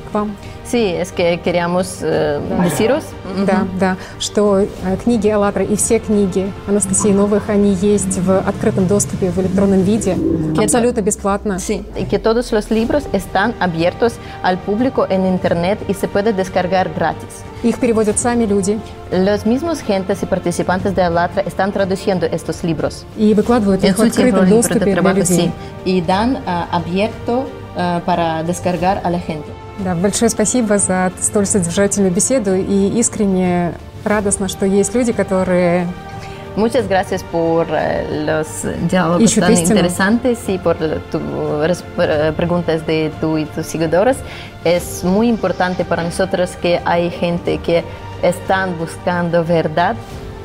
к 0.10 0.14
вам. 0.14 0.38
Sí, 0.66 0.87
es 0.87 1.12
que 1.12 1.40
queríamos 1.40 1.99
eh, 2.03 2.40
deciros 2.62 3.05
Да, 3.47 3.66
да, 3.79 3.97
что 4.18 4.61
э, 4.61 4.66
книги 5.03 5.29
«АЛЛАТРА» 5.29 5.64
и 5.64 5.77
все 5.77 5.99
книги 5.99 6.53
Анастасии 6.66 7.12
Новых, 7.12 7.51
они 7.51 7.75
есть 7.75 8.18
в 8.18 8.38
открытом 8.38 8.87
доступе 8.87 9.31
в 9.31 9.38
электронном 9.38 9.83
виде, 9.83 10.16
абсолютно 10.57 11.01
бесплатно. 11.01 11.59
Sí, 11.59 11.85
y 11.97 12.05
que 12.05 12.18
todos 12.18 12.53
los 12.53 12.71
libros 12.71 13.05
están 13.12 13.55
abiertos 13.61 14.14
al 14.42 14.59
público 14.59 15.07
en 15.09 15.27
internet 15.27 15.79
y 15.88 15.95
se 15.95 16.09
puede 16.09 16.33
descargar 16.33 16.90
gratis. 16.95 17.42
Их 17.62 17.79
переводят 17.79 18.18
сами 18.18 18.45
люди 18.45 18.79
Los 19.12 19.47
mismos 19.47 19.83
gentes 19.83 20.23
y 20.23 20.27
participantes 20.27 20.97
de 20.97 21.03
Alatra 21.03 21.42
están 21.42 21.71
traduciendo 21.73 22.27
estos 22.27 22.64
libros 22.64 23.05
и 23.16 23.35
выкладывают 23.35 23.85
en 23.85 23.90
их 23.90 23.97
в 23.97 24.01
su 24.01 24.11
tiempo 24.11 24.38
открытом 24.38 24.45
libre 24.45 24.51
de 24.51 24.57
доступе 24.57 24.85
для 24.85 24.95
trabajo, 24.95 25.18
людей. 25.18 25.37
sí, 25.37 25.53
y 25.85 26.01
dan 26.01 26.38
ah, 26.47 26.68
abierto 26.73 27.45
ah, 27.77 28.01
para 28.05 28.42
descargar 28.42 29.01
a 29.05 29.11
la 29.11 29.21
gente. 29.21 29.56
Да, 29.79 29.95
большое 29.95 30.31
спасибо 30.31 30.79
за 30.79 31.11
столь 31.21 31.47
содержательную 31.47 32.12
беседу 32.12 32.55
и 32.55 32.99
искренне 32.99 33.75
радостно, 34.05 34.49
что 34.49 34.66
есть 34.66 34.95
люди, 34.95 35.12
которые 35.12 35.87
Muchas 36.55 36.87
gracias 36.87 37.23
por 37.23 37.66
eh, 37.71 38.27
los 38.27 38.47
diálogos 38.90 39.23
Ищут 39.23 39.45
tan 39.45 39.55
истину. 39.55 39.79
interesantes 39.79 40.38
y 40.49 40.59
por 40.59 40.77
tus 41.11 41.83
preguntas 42.37 42.87
de 42.87 43.11
tú 43.23 43.38
y 43.38 43.47
tus 43.47 43.64
seguidores. 43.66 44.18
Es 44.62 45.03
muy 45.03 45.29
importante 45.29 45.87
para 45.87 46.03
nosotros 46.03 46.51
que 46.61 46.79
hay 46.85 47.11
gente 47.11 47.57
que 47.57 47.83
están 48.23 48.77
buscando 48.79 49.42
verdad 49.45 49.97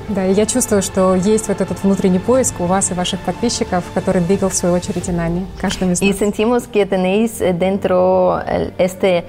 Да, 0.08 0.26
и 0.26 0.32
я 0.34 0.46
чувствую, 0.46 0.82
что 0.82 1.14
есть 1.14 1.48
вот 1.48 1.60
этот 1.60 1.82
внутренний 1.82 2.18
поиск 2.18 2.60
у 2.60 2.64
вас 2.66 2.90
и 2.90 2.94
ваших 2.94 3.20
подписчиков, 3.20 3.84
который 3.94 4.20
двигал 4.22 4.50
в 4.50 4.54
свою 4.54 4.74
очередь 4.74 5.08
и 5.08 5.12
нами, 5.12 5.46
каждым 5.60 5.92
из 5.92 6.02
y 6.02 6.08
нас. 6.10 6.18
sentimos 6.18 6.66
que 6.66 6.84
tenéis 6.86 7.38
dentro 7.58 8.38
este, 8.78 9.24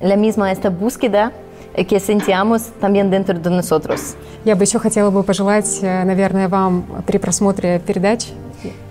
la 0.00 0.16
misma 0.16 0.52
esta 0.52 0.70
búsqueda 0.70 1.32
que 1.88 1.98
sentíamos 2.00 2.62
también 2.80 3.10
dentro 3.10 3.38
de 3.38 3.50
nosotros. 3.50 4.14
Я 4.44 4.54
бы 4.54 4.64
еще 4.64 4.78
хотела 4.78 5.10
бы 5.10 5.22
пожелать, 5.22 5.78
э, 5.82 6.04
наверное, 6.04 6.48
вам 6.48 6.84
при 7.06 7.18
просмотре 7.18 7.80
передач 7.80 8.26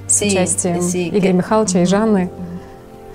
с 0.08 0.22
Sí, 0.22 0.28
участием 0.28 0.80
sí, 0.82 1.10
Игоря 1.10 1.32
que- 1.32 1.34
Михайловича 1.34 1.82
и 1.82 1.86
Жанны, 1.86 2.30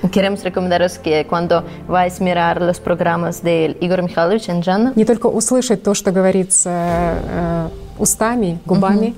Queremos 0.08 0.42
recomendaros 0.42 0.98
que 0.98 1.26
cuando 1.26 1.62
vais 1.86 2.20
a 2.20 2.24
mirar 2.24 2.62
los 2.62 2.80
programas 2.80 3.42
de 3.42 3.76
Igor 3.80 4.02
Mikhailovich 4.02 4.48
y 4.48 4.62
Jana, 4.62 4.92
не 4.96 5.04
только 5.04 5.26
услышать 5.26 5.82
то, 5.82 5.94
что 5.94 6.10
говорится 6.10 6.70
э, 6.70 7.68
устами, 7.98 8.58
губами, 8.64 9.14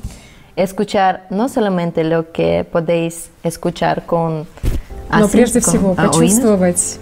escuchar 0.57 1.27
no 1.31 1.49
solamente 1.49 2.05
lo 2.05 2.33
que 2.33 2.65
podéis 2.65 3.31
escuchar 3.43 4.05
con 4.07 4.47
но 5.11 5.29
прежде 5.29 5.61
всего 5.61 5.95
ah, 5.97 6.07
почувствовать 6.07 6.99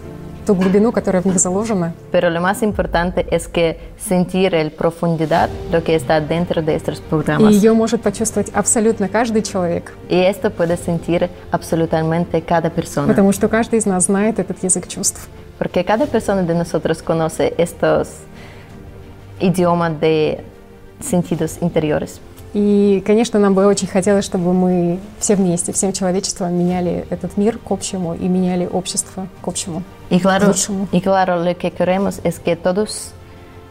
ту 0.51 0.57
глубину, 0.57 0.91
которая 0.91 1.23
в 1.23 1.27
них 1.27 1.39
заложена. 1.39 1.93
Pero 2.11 2.29
lo 2.29 2.41
más 2.41 2.63
importante 2.63 3.25
es 3.31 3.47
que 3.47 3.79
sentir 3.99 4.53
el 4.55 4.73
profundidad 4.73 5.49
lo 5.71 5.85
que 5.85 5.95
está 5.95 6.21
dentro 6.21 6.61
de 6.61 6.75
estos 6.75 6.99
И 6.99 7.03
programas. 7.09 7.53
ее 7.55 7.73
может 7.73 8.03
почувствовать 8.03 8.51
абсолютно 8.53 9.09
каждый 9.09 9.43
человек, 9.43 9.93
Y 10.09 10.17
esto 10.17 10.51
puede 10.51 10.77
sentir 10.77 11.29
absolutamente 11.53 12.43
cada 12.43 12.69
persona. 12.71 13.07
потому 13.07 13.31
что 13.33 13.49
каждый 13.49 13.79
из 13.79 13.87
нас 13.87 14.07
знает 14.07 14.41
этот 14.41 14.61
язык 14.65 14.89
чувств. 14.89 15.29
Porque 15.59 15.85
cada 15.85 16.07
persona 16.07 16.43
de 16.43 16.55
nosotros 16.55 17.01
conoce 17.01 17.55
estos 17.57 18.09
idiomas 19.39 20.01
de 20.01 20.43
sentidos 21.01 21.59
interiores. 21.61 22.21
И, 22.53 23.03
конечно, 23.07 23.39
нам 23.39 23.55
бы 23.55 23.65
очень 23.67 23.87
хотелось, 23.87 24.25
чтобы 24.25 24.53
мы 24.53 24.99
все 25.21 25.37
вместе, 25.37 25.73
всем 25.73 25.93
человечеством 25.93 26.53
меняли 26.53 27.07
этот 27.11 27.37
мир 27.37 27.59
к 27.59 27.71
общему 27.71 28.15
и 28.15 28.27
меняли 28.27 28.67
общество 28.67 29.29
к 29.41 29.47
общему. 29.49 29.83
Y 30.11 30.19
claro, 30.19 30.49
Лучшему. 30.49 30.89
y 30.91 31.01
claro, 31.01 31.37
lo 31.45 31.57
que 31.57 31.71
queremos 31.71 32.21
es 32.25 32.41
que 32.41 32.57
todos, 32.57 33.13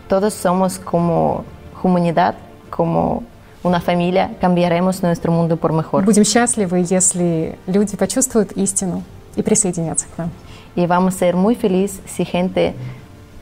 todos 0.08 0.34
somos 0.34 0.80
como 0.80 1.44
comunidad, 1.82 2.36
como 2.70 3.24
una 3.64 3.82
familia, 3.82 4.32
cambiaremos 4.40 5.02
nuestro 5.04 5.34
mundo 5.34 5.58
por 5.58 5.74
mejor. 5.74 6.06
Будем 6.06 6.24
счастливы, 6.24 6.86
если 6.90 7.58
люди 7.68 7.98
почувствуют 7.98 8.54
истину 8.54 9.04
и 9.36 9.44
присоединятся 9.44 10.06
к 10.16 10.18
нам. 10.18 10.32
Y 10.76 10.88
vamos 10.88 11.16
a 11.16 11.18
ser 11.18 11.36
muy 11.36 11.56
felices 11.56 12.00
si 12.06 12.24
gente 12.24 12.74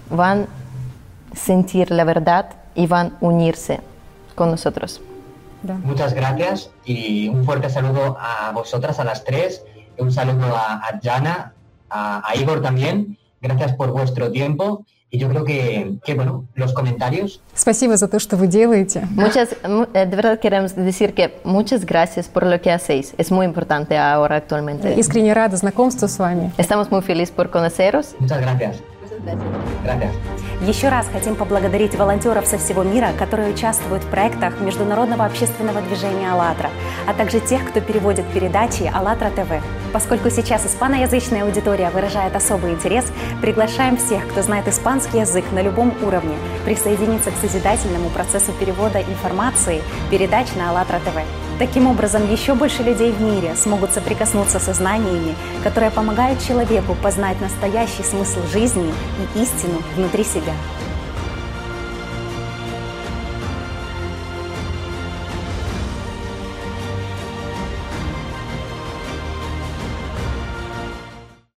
van 0.10 0.48
a 1.32 1.36
sentir 1.36 1.92
la 1.92 2.04
verdad 2.04 2.48
y 2.74 2.88
van 2.88 3.14
a 3.22 3.26
unirse 3.26 3.82
con 4.34 4.50
nosotros. 4.50 5.02
Да. 5.67 5.75
Muchas 5.85 6.13
gracias 6.13 6.71
y 6.85 7.29
un 7.29 7.45
fuerte 7.45 7.71
saludo 7.71 8.17
a 8.19 8.51
vosotras, 8.53 8.99
a 8.99 9.05
las 9.05 9.23
tres. 9.25 9.63
Un 9.99 10.11
saludo 10.11 10.57
a, 10.57 10.75
a 10.89 11.01
Jana, 11.03 11.53
a, 11.89 12.23
a 12.29 12.35
Igor 12.37 12.61
también. 12.63 13.17
Gracias 13.41 13.73
por 13.75 13.91
vuestro 13.93 14.31
tiempo. 14.31 14.85
Y 15.15 15.19
yo 15.19 15.29
creo 15.29 15.45
que, 15.45 15.99
que, 16.05 16.15
bueno, 16.15 16.47
los 16.55 16.73
comentarios 16.73 17.43
Спасибо 17.55 17.97
за 17.99 18.09
то, 18.09 18.19
что 18.19 18.39
вы 18.39 18.49
делаете. 18.49 19.03
Muchas, 19.11 19.55
mu- 19.69 19.87
eh, 19.93 20.07
de 20.07 20.17
verdad 20.17 20.41
queremos 20.41 20.75
decir 20.75 21.13
que 21.13 21.39
muchas 21.45 21.85
gracias 21.85 22.29
por 22.29 22.47
lo 22.47 22.59
que 22.63 22.73
hacéis. 22.73 23.13
Es 23.19 23.31
muy 23.31 23.45
importante 23.45 23.99
ahora 23.99 24.37
actualmente. 24.37 24.95
Искренне 24.99 25.35
рада 25.35 25.57
знакомству 25.59 26.09
с 26.09 26.19
вами. 26.19 26.51
Estamos 26.57 26.91
muy 26.91 27.03
felices 27.03 27.31
por 27.31 27.51
conoceros. 27.51 28.17
Muchas 28.19 28.41
gracias. 28.41 28.77
Gracias. 29.85 30.13
Еще 30.62 30.90
раз 30.90 31.08
хотим 31.14 31.36
поблагодарить 31.36 31.94
волонтеров 31.94 32.48
со 32.48 32.58
всего 32.58 32.82
мира, 32.82 33.10
которые 33.18 33.54
участвуют 33.54 34.04
в 34.04 34.08
проектах 34.08 34.60
Международного 34.60 35.24
общественного 35.24 35.82
движения 35.82 36.32
«АЛЛАТРА», 36.32 36.72
а 37.06 37.14
также 37.14 37.40
тех, 37.40 37.64
кто 37.70 37.80
переводит 37.80 38.26
передачи 38.34 38.92
«АЛЛАТРА 38.92 39.30
ТВ». 39.30 39.64
Поскольку 39.94 40.32
сейчас 40.32 40.66
испаноязычная 40.66 41.44
аудитория 41.44 41.92
выражает 41.92 42.36
особый 42.36 42.72
интерес, 42.72 43.06
приглашаем 43.40 43.98
всех, 43.98 44.28
кто 44.28 44.42
знает 44.42 44.68
испанский 44.68 45.20
язык 45.20 45.46
на 45.52 45.62
любом 45.62 45.94
уровне, 46.02 46.36
присоединиться 46.66 47.30
к 47.30 47.36
созидательному 47.36 48.10
процессу 48.10 48.52
перевода 48.54 49.00
информации 49.00 49.84
передач 50.10 50.48
на 50.56 50.72
«АЛЛАТРА 50.72 51.00
ТВ». 51.06 51.47
Таким 51.60 51.88
образом, 51.88 52.32
еще 52.32 52.54
больше 52.54 52.84
людей 52.84 53.12
в 53.12 53.20
мире 53.20 53.56
смогут 53.56 53.92
соприкоснуться 53.92 54.60
со 54.60 54.74
знаниями, 54.74 55.36
которые 55.64 55.90
помогают 55.90 56.40
человеку 56.40 56.96
познать 57.02 57.42
настоящий 57.42 58.04
смысл 58.04 58.46
жизни 58.52 58.94
и 59.36 59.42
истину 59.42 59.82
внутри 59.96 60.24
себя. 60.24 60.54